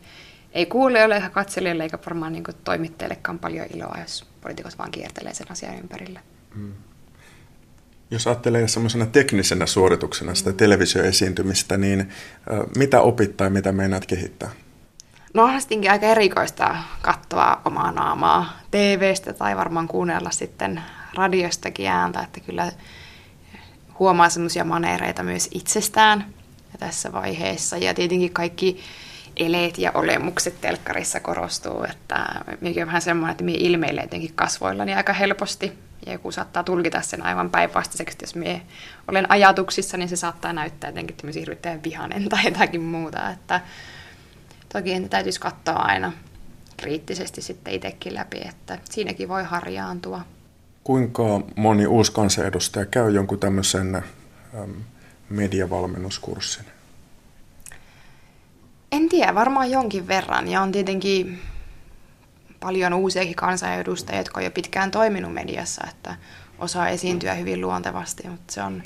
ei 0.52 0.66
kuulijoille 0.66 1.14
eikä 1.14 1.30
katselijoille 1.30 1.82
eikä 1.82 1.98
varmaan 2.06 2.32
niin 2.32 2.44
toimittajillekaan 2.64 3.38
paljon 3.38 3.66
iloa, 3.74 3.96
jos 4.00 4.26
poliitikot 4.40 4.78
vaan 4.78 4.90
kiertelee 4.90 5.34
sen 5.34 5.52
asian 5.52 5.78
ympärille. 5.78 6.20
Hmm. 6.54 6.72
Jos 8.10 8.26
ajattelee 8.26 8.68
semmoisena 8.68 9.06
teknisenä 9.06 9.66
suorituksena 9.66 10.34
sitä 10.34 10.52
televisioesiintymistä, 10.52 11.76
niin 11.76 12.08
mitä 12.76 13.00
opit 13.00 13.36
tai 13.36 13.50
mitä 13.50 13.72
meinaat 13.72 14.06
kehittää? 14.06 14.50
No 15.34 15.42
onhan 15.42 15.60
aika 15.90 16.06
erikoista 16.06 16.76
katsoa 17.02 17.60
omaa 17.64 17.92
naamaa 17.92 18.60
TVstä 18.70 19.32
tai 19.32 19.56
varmaan 19.56 19.88
kuunnella 19.88 20.30
sitten 20.30 20.82
radiostakin 21.14 21.86
ääntä, 21.86 22.20
että 22.20 22.40
kyllä 22.40 22.72
huomaa 23.98 24.28
semmoisia 24.28 24.64
maneereita 24.64 25.22
myös 25.22 25.48
itsestään 25.54 26.26
tässä 26.78 27.12
vaiheessa. 27.12 27.76
Ja 27.76 27.94
tietenkin 27.94 28.32
kaikki 28.32 28.80
eleet 29.36 29.78
ja 29.78 29.92
olemukset 29.94 30.60
telkkarissa 30.60 31.20
korostuu, 31.20 31.84
että 31.84 32.26
mikä 32.60 32.82
on 32.82 32.86
vähän 32.86 33.02
semmoinen, 33.02 33.30
että 33.30 33.44
minä 33.44 33.58
ilmeilee 33.60 34.04
jotenkin 34.04 34.32
kasvoillani 34.34 34.94
aika 34.94 35.12
helposti. 35.12 35.72
Ja 36.06 36.12
joku 36.12 36.32
saattaa 36.32 36.62
tulkita 36.62 37.00
sen 37.00 37.22
aivan 37.22 37.50
päinvastaiseksi, 37.50 38.16
jos 38.20 38.34
minä 38.34 38.60
olen 39.08 39.30
ajatuksissa, 39.30 39.96
niin 39.96 40.08
se 40.08 40.16
saattaa 40.16 40.52
näyttää 40.52 40.90
jotenkin 40.90 41.16
tämmöisen 41.16 41.40
hirvittävän 41.40 41.82
vihanen 41.82 42.28
tai 42.28 42.44
jotakin 42.44 42.82
muuta. 42.82 43.30
Että 43.30 43.60
toki 44.72 44.92
entä 44.92 45.08
täytyisi 45.08 45.40
katsoa 45.40 45.74
aina 45.74 46.12
kriittisesti 46.76 47.42
sitten 47.42 47.74
itsekin 47.74 48.14
läpi, 48.14 48.40
että 48.48 48.78
siinäkin 48.90 49.28
voi 49.28 49.44
harjaantua. 49.44 50.20
Kuinka 50.84 51.22
moni 51.56 51.86
uusi 51.86 52.12
kansanedustaja 52.12 52.86
käy 52.86 53.10
jonkun 53.10 53.38
tämmöisen 53.38 53.94
äm, 53.94 54.74
mediavalmennuskurssin? 55.30 56.64
En 58.92 59.08
tiedä, 59.08 59.34
varmaan 59.34 59.70
jonkin 59.70 60.08
verran. 60.08 60.48
Ja 60.48 60.62
on 60.62 60.72
tietenkin 60.72 61.38
paljon 62.60 62.94
uusiakin 62.94 63.34
kansanedustajia, 63.34 64.20
jotka 64.20 64.40
on 64.40 64.44
jo 64.44 64.50
pitkään 64.50 64.90
toiminut 64.90 65.34
mediassa, 65.34 65.86
että 65.88 66.16
osaa 66.58 66.88
esiintyä 66.88 67.34
hyvin 67.34 67.60
luontevasti, 67.60 68.28
mutta 68.28 68.52
se 68.52 68.62
on 68.62 68.82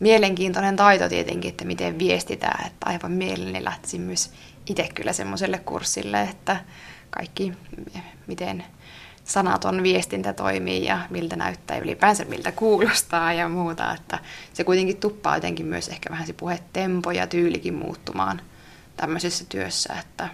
mielenkiintoinen 0.00 0.76
taito 0.76 1.08
tietenkin, 1.08 1.48
että 1.48 1.64
miten 1.64 1.98
viestitään, 1.98 2.66
että 2.66 2.86
aivan 2.86 3.12
mielelläni 3.12 3.64
lähtisin 3.64 4.00
myös 4.00 4.30
itse 4.66 4.88
kyllä 4.94 5.12
semmoiselle 5.12 5.58
kurssille, 5.58 6.22
että 6.22 6.56
kaikki, 7.10 7.52
miten 8.26 8.64
sanaton 9.24 9.82
viestintä 9.82 10.32
toimii 10.32 10.84
ja 10.84 10.98
miltä 11.10 11.36
näyttää 11.36 11.76
ja 11.76 11.82
ylipäänsä 11.82 12.24
miltä 12.24 12.52
kuulostaa 12.52 13.32
ja 13.32 13.48
muuta, 13.48 13.94
että 13.94 14.18
se 14.52 14.64
kuitenkin 14.64 14.96
tuppaa 14.96 15.36
jotenkin 15.36 15.66
myös 15.66 15.88
ehkä 15.88 16.10
vähän 16.10 16.26
se 16.26 16.32
puhetempo 16.32 17.10
ja 17.10 17.26
tyylikin 17.26 17.74
muuttumaan 17.74 18.40
tämmöisessä 19.00 19.44
työssä, 19.48 19.94
että 20.00 20.28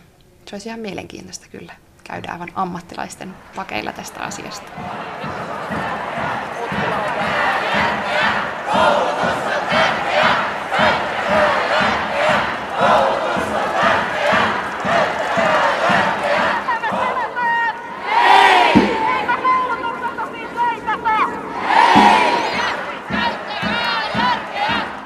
se 0.46 0.54
olisi 0.56 0.68
ihan 0.68 0.80
mielenkiintoista 0.80 1.46
kyllä 1.50 1.72
käydä 2.04 2.32
aivan 2.32 2.52
ammattilaisten 2.54 3.34
pakeilla 3.56 3.92
tästä 3.92 4.20
asiasta. 4.20 4.70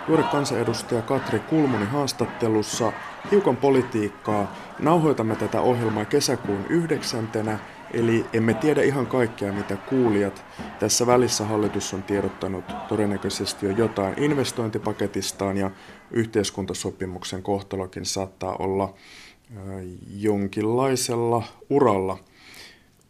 Juuri 0.09 0.23
kansanedustaja 0.23 1.03
Katri 1.03 1.39
Kulmuni 1.39 1.85
haastattelussa 1.85 2.93
hiukan 3.31 3.57
politiikkaa. 3.57 4.57
Nauhoitamme 4.79 5.37
tätä 5.37 5.61
ohjelmaa 5.61 6.05
kesäkuun 6.05 6.67
yhdeksäntenä, 6.69 7.59
eli 7.93 8.25
emme 8.33 8.55
tiedä 8.55 8.83
ihan 8.83 9.07
kaikkea, 9.07 9.53
mitä 9.53 9.77
kuulijat. 9.77 10.45
Tässä 10.79 11.07
välissä 11.07 11.45
hallitus 11.45 11.95
on 11.95 12.03
tiedottanut 12.03 12.65
todennäköisesti 12.89 13.67
jo 13.67 13.73
jotain 13.73 14.23
investointipaketistaan 14.23 15.57
ja 15.57 15.71
yhteiskuntasopimuksen 16.11 17.43
kohtalokin 17.43 18.05
saattaa 18.05 18.57
olla 18.59 18.95
jonkinlaisella 20.17 21.43
uralla. 21.71 22.19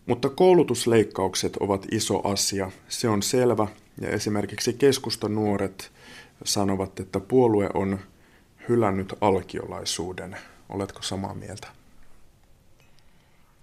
Mutta 0.06 0.28
koulutusleikkaukset 0.28 1.56
ovat 1.56 1.86
iso 1.90 2.28
asia, 2.28 2.70
se 2.88 3.08
on 3.08 3.22
selvä, 3.22 3.66
ja 4.00 4.08
esimerkiksi 4.08 4.72
keskustanuoret 4.72 5.92
sanovat, 6.44 7.00
että 7.00 7.20
puolue 7.20 7.70
on 7.74 7.98
hylännyt 8.68 9.14
alkiolaisuuden. 9.20 10.36
Oletko 10.68 11.02
samaa 11.02 11.34
mieltä? 11.34 11.68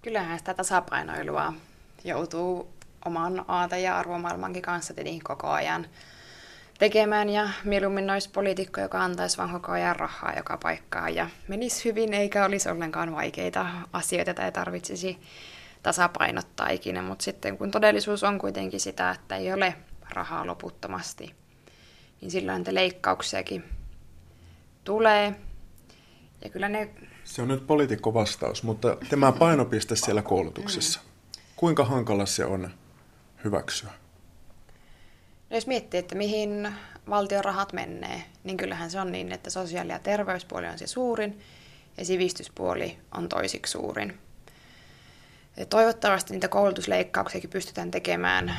Kyllähän 0.01 0.39
sitä 0.39 0.53
tasapainoilua 0.53 1.53
joutuu 2.03 2.67
oman 3.05 3.45
aate- 3.47 3.79
ja 3.79 3.97
arvomaailmankin 3.97 4.61
kanssa 4.61 4.93
tietenkin 4.93 5.23
koko 5.23 5.47
ajan 5.47 5.87
tekemään 6.79 7.29
ja 7.29 7.49
mieluummin 7.63 8.09
olisi 8.09 8.29
poliitikko, 8.29 8.81
joka 8.81 9.03
antaisi 9.03 9.37
vaan 9.37 9.51
koko 9.51 9.71
ajan 9.71 9.95
rahaa 9.95 10.33
joka 10.37 10.57
paikkaan 10.57 11.15
ja 11.15 11.29
menisi 11.47 11.85
hyvin 11.85 12.13
eikä 12.13 12.45
olisi 12.45 12.69
ollenkaan 12.69 13.15
vaikeita 13.15 13.65
asioita 13.93 14.33
tai 14.33 14.51
tarvitsisi 14.51 15.17
tasapainottaa 15.83 16.69
ikinä, 16.69 17.01
mutta 17.01 17.23
sitten 17.23 17.57
kun 17.57 17.71
todellisuus 17.71 18.23
on 18.23 18.39
kuitenkin 18.39 18.79
sitä, 18.79 19.11
että 19.11 19.35
ei 19.35 19.53
ole 19.53 19.75
rahaa 20.09 20.47
loputtomasti, 20.47 21.35
niin 22.21 22.31
silloin 22.31 22.57
niitä 22.57 22.73
leikkauksiakin 22.73 23.63
tulee. 24.83 25.35
Ja 26.43 26.49
kyllä 26.49 26.69
ne... 26.69 26.89
Se 27.23 27.41
on 27.41 27.47
nyt 27.47 27.67
poliitikko 27.67 28.13
vastaus, 28.13 28.63
mutta 28.63 28.97
tämä 29.09 29.31
painopiste 29.31 29.95
siellä 29.95 30.21
koulutuksessa, 30.21 30.99
kuinka 31.55 31.85
hankala 31.85 32.25
se 32.25 32.45
on 32.45 32.69
hyväksyä? 33.43 33.89
No 35.49 35.57
jos 35.57 35.67
miettii, 35.67 35.99
että 35.99 36.15
mihin 36.15 36.73
valtion 37.09 37.45
rahat 37.45 37.73
menee, 37.73 38.23
niin 38.43 38.57
kyllähän 38.57 38.91
se 38.91 38.99
on 38.99 39.11
niin, 39.11 39.31
että 39.31 39.49
sosiaali- 39.49 39.91
ja 39.91 39.99
terveyspuoli 39.99 40.67
on 40.67 40.77
se 40.77 40.87
suurin 40.87 41.39
ja 41.97 42.05
sivistyspuoli 42.05 42.97
on 43.17 43.29
toisiksi 43.29 43.71
suurin. 43.71 44.19
Ja 45.57 45.65
toivottavasti 45.65 46.33
niitä 46.33 46.47
koulutusleikkauksiakin 46.47 47.49
pystytään 47.49 47.91
tekemään 47.91 48.57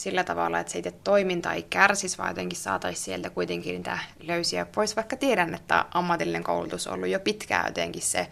sillä 0.00 0.24
tavalla, 0.24 0.58
että 0.58 0.72
se 0.72 0.78
itse 0.78 0.90
toiminta 1.04 1.52
ei 1.52 1.62
kärsisi, 1.62 2.18
vaan 2.18 2.30
jotenkin 2.30 2.58
saataisiin 2.58 3.04
sieltä 3.04 3.30
kuitenkin 3.30 3.74
niitä 3.74 3.98
löysiä 4.20 4.66
pois, 4.66 4.96
vaikka 4.96 5.16
tiedän, 5.16 5.54
että 5.54 5.84
ammatillinen 5.94 6.44
koulutus 6.44 6.86
on 6.86 6.94
ollut 6.94 7.08
jo 7.08 7.20
pitkään 7.20 7.66
jotenkin 7.66 8.02
se 8.02 8.30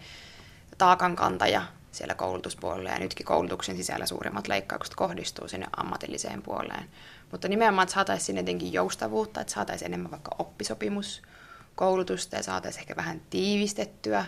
taakankantaja 0.78 1.62
siellä 1.92 2.14
koulutuspuolella, 2.14 2.90
ja 2.90 2.98
nytkin 2.98 3.26
koulutuksen 3.26 3.76
sisällä 3.76 4.06
suurimmat 4.06 4.48
leikkaukset 4.48 4.94
kohdistuu 4.94 5.48
sinne 5.48 5.66
ammatilliseen 5.76 6.42
puoleen. 6.42 6.90
Mutta 7.30 7.48
nimenomaan, 7.48 7.82
että 7.82 7.94
saataisiin 7.94 8.26
sinne 8.26 8.40
jotenkin 8.40 8.72
joustavuutta, 8.72 9.40
että 9.40 9.52
saataisiin 9.52 9.86
enemmän 9.86 10.10
vaikka 10.10 10.36
oppisopimuskoulutusta, 10.38 12.36
ja 12.36 12.42
saataisiin 12.42 12.80
ehkä 12.80 12.96
vähän 12.96 13.20
tiivistettyä 13.30 14.24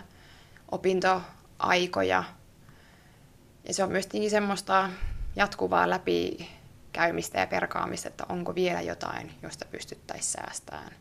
opintoaikoja, 0.71 2.23
ja 3.67 3.73
se 3.73 3.83
on 3.83 3.91
myös 3.91 4.09
semmoista 4.29 4.89
jatkuvaa 5.35 5.89
läpi 5.89 6.49
käymistä 6.91 7.39
ja 7.39 7.47
perkaamista, 7.47 8.07
että 8.07 8.25
onko 8.29 8.55
vielä 8.55 8.81
jotain, 8.81 9.31
josta 9.43 9.65
pystyttäisiin 9.71 10.31
säästämään. 10.31 10.91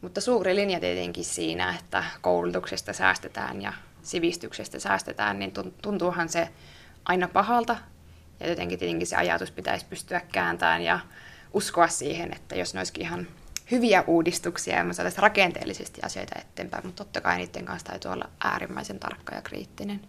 Mutta 0.00 0.20
suuri 0.20 0.54
linja 0.56 0.80
tietenkin 0.80 1.24
siinä, 1.24 1.74
että 1.80 2.04
koulutuksesta 2.20 2.92
säästetään 2.92 3.62
ja 3.62 3.72
sivistyksestä 4.02 4.78
säästetään, 4.78 5.38
niin 5.38 5.52
tuntuuhan 5.82 6.28
se 6.28 6.48
aina 7.04 7.28
pahalta 7.28 7.76
Ja 8.40 8.48
jotenkin 8.48 8.78
tietenkin 8.78 9.06
se 9.06 9.16
ajatus 9.16 9.50
pitäisi 9.50 9.86
pystyä 9.90 10.20
kääntämään 10.32 10.82
ja 10.82 11.00
uskoa 11.54 11.88
siihen, 11.88 12.32
että 12.32 12.54
jos 12.56 12.74
ne 12.74 12.80
olisikin 12.80 13.02
ihan 13.02 13.26
hyviä 13.70 14.04
uudistuksia 14.06 14.76
ja 14.76 14.84
me 14.84 14.94
saataisiin 14.94 15.22
rakenteellisesti 15.22 16.00
asioita 16.02 16.40
eteenpäin, 16.40 16.86
mutta 16.86 17.04
totta 17.04 17.20
kai 17.20 17.36
niiden 17.38 17.64
kanssa 17.64 17.86
täytyy 17.86 18.10
olla 18.10 18.28
äärimmäisen 18.44 18.98
tarkka 18.98 19.34
ja 19.34 19.42
kriittinen. 19.42 20.00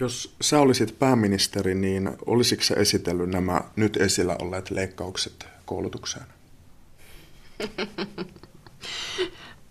Jos 0.00 0.34
sä 0.40 0.60
olisit 0.60 0.98
pääministeri, 0.98 1.74
niin 1.74 2.10
olisitko 2.26 2.64
sä 2.64 2.74
esitellyt 2.74 3.30
nämä 3.30 3.60
nyt 3.76 3.96
esillä 3.96 4.36
olleet 4.42 4.70
leikkaukset 4.70 5.46
koulutukseen? 5.64 6.26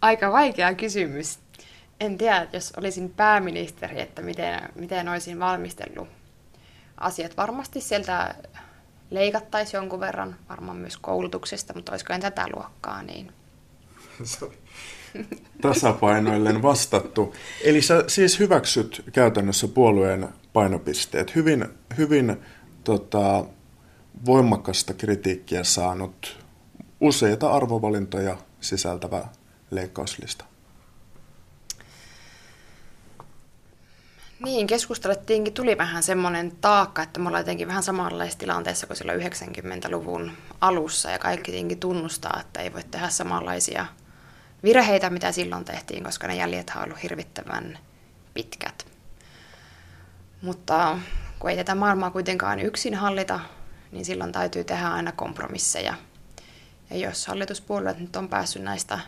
Aika 0.01 0.31
vaikea 0.31 0.73
kysymys. 0.73 1.39
En 1.99 2.17
tiedä, 2.17 2.47
jos 2.53 2.73
olisin 2.77 3.09
pääministeri, 3.09 4.01
että 4.01 4.21
miten, 4.21 4.69
miten 4.75 5.09
olisin 5.09 5.39
valmistellut 5.39 6.07
asiat. 6.97 7.37
Varmasti 7.37 7.81
sieltä 7.81 8.35
leikattaisiin 9.09 9.77
jonkun 9.77 9.99
verran, 9.99 10.35
varmaan 10.49 10.77
myös 10.77 10.97
koulutuksesta, 10.97 11.73
mutta 11.73 11.91
olisiko 11.91 12.13
en 12.13 12.21
tätä 12.21 12.45
luokkaa, 12.55 13.03
niin... 13.03 13.33
Tasapainoillen 15.61 16.61
vastattu. 16.61 17.35
Eli 17.63 17.81
sä 17.81 18.03
siis 18.07 18.39
hyväksyt 18.39 19.03
käytännössä 19.13 19.67
puolueen 19.67 20.29
painopisteet. 20.53 21.35
Hyvin, 21.35 21.65
hyvin 21.97 22.37
tota, 22.83 23.45
voimakasta 24.25 24.93
kritiikkiä 24.93 25.63
saanut 25.63 26.37
useita 27.01 27.51
arvovalintoja 27.51 28.37
sisältävä 28.61 29.27
leikkauslista. 29.71 30.45
Niin, 34.45 34.67
keskustelettiinkin, 34.67 35.53
tuli 35.53 35.77
vähän 35.77 36.03
semmoinen 36.03 36.51
taakka, 36.61 37.03
että 37.03 37.19
me 37.19 37.27
ollaan 37.27 37.41
jotenkin 37.41 37.67
vähän 37.67 37.83
samanlaisessa 37.83 38.39
tilanteessa 38.39 38.87
kuin 38.87 38.97
silloin 38.97 39.21
90-luvun 39.21 40.31
alussa 40.61 41.09
ja 41.09 41.19
kaikki 41.19 41.51
tietenkin 41.51 41.79
tunnustaa, 41.79 42.39
että 42.41 42.61
ei 42.61 42.73
voi 42.73 42.83
tehdä 42.91 43.09
samanlaisia 43.09 43.85
virheitä, 44.63 45.09
mitä 45.09 45.31
silloin 45.31 45.65
tehtiin, 45.65 46.03
koska 46.03 46.27
ne 46.27 46.35
jäljet 46.35 46.71
on 46.75 46.83
ollut 46.83 47.03
hirvittävän 47.03 47.79
pitkät. 48.33 48.87
Mutta 50.41 50.99
kun 51.39 51.49
ei 51.49 51.57
tätä 51.57 51.75
maailmaa 51.75 52.11
kuitenkaan 52.11 52.59
yksin 52.59 52.95
hallita, 52.95 53.39
niin 53.91 54.05
silloin 54.05 54.31
täytyy 54.31 54.63
tehdä 54.63 54.87
aina 54.89 55.11
kompromisseja. 55.11 55.93
Ja 56.89 56.97
jos 56.97 57.27
hallituspuolueet 57.27 57.99
nyt 57.99 58.15
on 58.15 58.29
päässyt 58.29 58.61
näistä, 58.61 58.99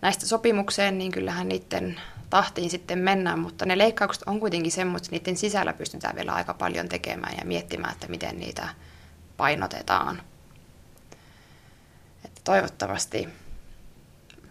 näistä 0.00 0.26
sopimukseen, 0.26 0.98
niin 0.98 1.12
kyllähän 1.12 1.48
niiden 1.48 2.00
tahtiin 2.30 2.70
sitten 2.70 2.98
mennään, 2.98 3.38
mutta 3.38 3.66
ne 3.66 3.78
leikkaukset 3.78 4.22
on 4.26 4.40
kuitenkin 4.40 4.72
semmoista, 4.72 5.06
että 5.06 5.16
niiden 5.16 5.36
sisällä 5.36 5.72
pystytään 5.72 6.16
vielä 6.16 6.32
aika 6.32 6.54
paljon 6.54 6.88
tekemään 6.88 7.36
ja 7.38 7.44
miettimään, 7.44 7.92
että 7.92 8.08
miten 8.08 8.38
niitä 8.38 8.68
painotetaan. 9.36 10.22
Että 12.24 12.40
toivottavasti 12.44 13.28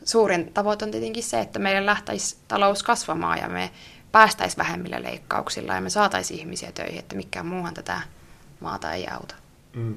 suurin 0.07 0.53
tavoite 0.53 0.85
on 0.85 0.91
tietenkin 0.91 1.23
se, 1.23 1.39
että 1.39 1.59
meidän 1.59 1.85
lähtäisi 1.85 2.37
talous 2.47 2.83
kasvamaan 2.83 3.39
ja 3.39 3.49
me 3.49 3.71
päästäisiin 4.11 4.57
vähemmillä 4.57 5.03
leikkauksilla 5.03 5.73
ja 5.73 5.81
me 5.81 5.89
saataisiin 5.89 6.39
ihmisiä 6.39 6.71
töihin, 6.71 6.99
että 6.99 7.15
mikään 7.15 7.45
muuhan 7.45 7.73
tätä 7.73 8.01
maata 8.59 8.93
ei 8.93 9.07
auta. 9.07 9.35
Mm. 9.75 9.95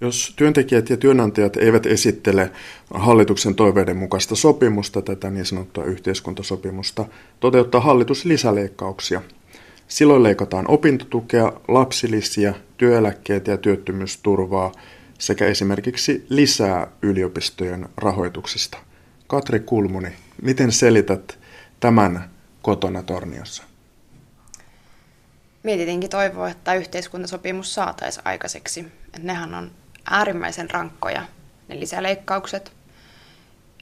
Jos 0.00 0.32
työntekijät 0.36 0.90
ja 0.90 0.96
työnantajat 0.96 1.56
eivät 1.56 1.86
esittele 1.86 2.50
hallituksen 2.94 3.54
toiveiden 3.54 3.96
mukaista 3.96 4.36
sopimusta, 4.36 5.02
tätä 5.02 5.30
niin 5.30 5.46
sanottua 5.46 5.84
yhteiskuntasopimusta, 5.84 7.04
toteuttaa 7.40 7.80
hallitus 7.80 8.24
lisäleikkauksia. 8.24 9.22
Silloin 9.88 10.22
leikataan 10.22 10.64
opintotukea, 10.68 11.52
lapsilisiä, 11.68 12.54
työeläkkeitä 12.76 13.50
ja 13.50 13.56
työttömyysturvaa 13.56 14.72
sekä 15.22 15.46
esimerkiksi 15.46 16.26
lisää 16.28 16.86
yliopistojen 17.02 17.88
rahoituksesta. 17.96 18.78
Katri 19.26 19.60
Kulmuni, 19.60 20.12
miten 20.42 20.72
selität 20.72 21.38
tämän 21.80 22.30
kotona 22.62 23.02
Torniossa? 23.02 23.62
Mietitinkin 25.62 26.10
toivoa, 26.10 26.48
että 26.48 26.74
yhteiskuntasopimus 26.74 27.74
saataisiin 27.74 28.26
aikaiseksi. 28.26 28.86
Nehän 29.18 29.54
on 29.54 29.70
äärimmäisen 30.10 30.70
rankkoja, 30.70 31.22
ne 31.68 31.80
lisäleikkaukset. 31.80 32.72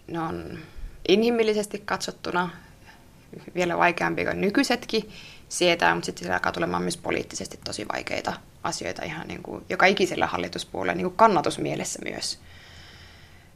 Ne 0.06 0.20
on 0.20 0.58
inhimillisesti 1.08 1.82
katsottuna 1.84 2.50
vielä 3.54 3.78
vaikeampi 3.78 4.24
kuin 4.24 4.40
nykyisetkin 4.40 5.10
sietää, 5.50 5.94
mutta 5.94 6.06
sitten 6.06 6.32
alkaa 6.32 6.52
tulemaan 6.52 6.82
myös 6.82 6.96
poliittisesti 6.96 7.60
tosi 7.64 7.86
vaikeita 7.92 8.32
asioita 8.62 9.04
ihan 9.04 9.28
niin 9.28 9.42
kuin 9.42 9.64
joka 9.68 9.86
ikisellä 9.86 10.26
hallituspuolella 10.26 10.94
niin 10.94 11.06
kuin 11.06 11.16
kannatusmielessä 11.16 11.98
myös. 12.10 12.40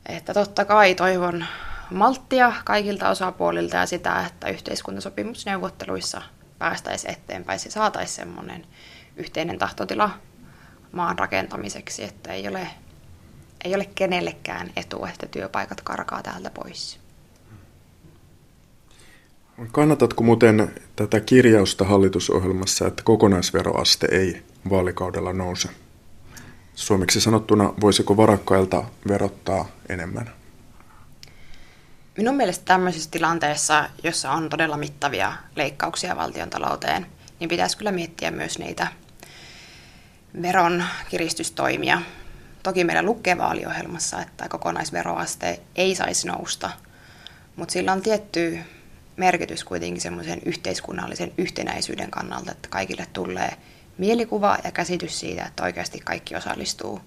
Että 0.06 0.34
totta 0.34 0.64
kai 0.64 0.94
toivon 0.94 1.44
malttia 1.90 2.52
kaikilta 2.64 3.08
osapuolilta 3.08 3.76
ja 3.76 3.86
sitä, 3.86 4.26
että 4.26 4.48
yhteiskuntasopimusneuvotteluissa 4.48 6.22
päästäisiin 6.58 7.12
eteenpäin 7.12 7.60
ja 7.64 7.70
saataisiin 7.70 8.16
semmoinen 8.16 8.66
yhteinen 9.16 9.58
tahtotila 9.58 10.10
maan 10.92 11.18
rakentamiseksi, 11.18 12.04
että 12.04 12.32
ei 12.32 12.48
ole, 12.48 12.68
ei 13.64 13.74
ole 13.74 13.84
kenellekään 13.94 14.70
etu, 14.76 15.06
että 15.06 15.26
työpaikat 15.26 15.80
karkaa 15.80 16.22
täältä 16.22 16.50
pois. 16.50 17.03
Kannatatko 19.72 20.22
muuten 20.22 20.80
tätä 20.96 21.20
kirjausta 21.20 21.84
hallitusohjelmassa, 21.84 22.86
että 22.86 23.02
kokonaisveroaste 23.02 24.08
ei 24.10 24.42
vaalikaudella 24.70 25.32
nouse? 25.32 25.68
Suomeksi 26.74 27.20
sanottuna, 27.20 27.74
voisiko 27.80 28.16
varakkailta 28.16 28.84
verottaa 29.08 29.68
enemmän? 29.88 30.30
Minun 32.16 32.36
mielestä 32.36 32.64
tämmöisessä 32.64 33.10
tilanteessa, 33.10 33.90
jossa 34.02 34.32
on 34.32 34.48
todella 34.48 34.76
mittavia 34.76 35.32
leikkauksia 35.56 36.16
valtion 36.16 36.50
talouteen, 36.50 37.06
niin 37.40 37.48
pitäisi 37.48 37.78
kyllä 37.78 37.92
miettiä 37.92 38.30
myös 38.30 38.58
niitä 38.58 38.86
veron 40.42 40.84
kiristystoimia. 41.08 42.02
Toki 42.62 42.84
meillä 42.84 43.02
lukee 43.02 43.38
vaaliohjelmassa, 43.38 44.22
että 44.22 44.48
kokonaisveroaste 44.48 45.60
ei 45.76 45.94
saisi 45.94 46.26
nousta, 46.26 46.70
mutta 47.56 47.72
sillä 47.72 47.92
on 47.92 48.02
tietty 48.02 48.58
merkitys 49.16 49.64
kuitenkin 49.64 50.00
semmoisen 50.00 50.40
yhteiskunnallisen 50.44 51.32
yhtenäisyyden 51.38 52.10
kannalta, 52.10 52.52
että 52.52 52.68
kaikille 52.68 53.06
tulee 53.12 53.52
mielikuva 53.98 54.58
ja 54.64 54.72
käsitys 54.72 55.20
siitä, 55.20 55.44
että 55.44 55.62
oikeasti 55.62 56.00
kaikki 56.04 56.36
osallistuu 56.36 57.00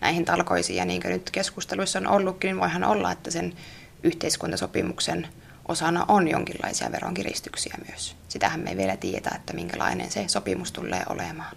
näihin 0.00 0.24
talkoisiin. 0.24 0.76
Ja 0.76 0.84
niin 0.84 1.02
kuin 1.02 1.12
nyt 1.12 1.30
keskusteluissa 1.30 1.98
on 1.98 2.06
ollutkin, 2.06 2.48
niin 2.48 2.60
voihan 2.60 2.84
olla, 2.84 3.12
että 3.12 3.30
sen 3.30 3.54
yhteiskuntasopimuksen 4.02 5.28
osana 5.68 6.04
on 6.08 6.28
jonkinlaisia 6.28 6.92
veronkiristyksiä 6.92 7.74
myös. 7.88 8.16
Sitähän 8.28 8.60
me 8.60 8.70
ei 8.70 8.76
vielä 8.76 8.96
tiedä, 8.96 9.30
että 9.34 9.52
minkälainen 9.52 10.10
se 10.10 10.24
sopimus 10.28 10.72
tulee 10.72 11.02
olemaan. 11.08 11.54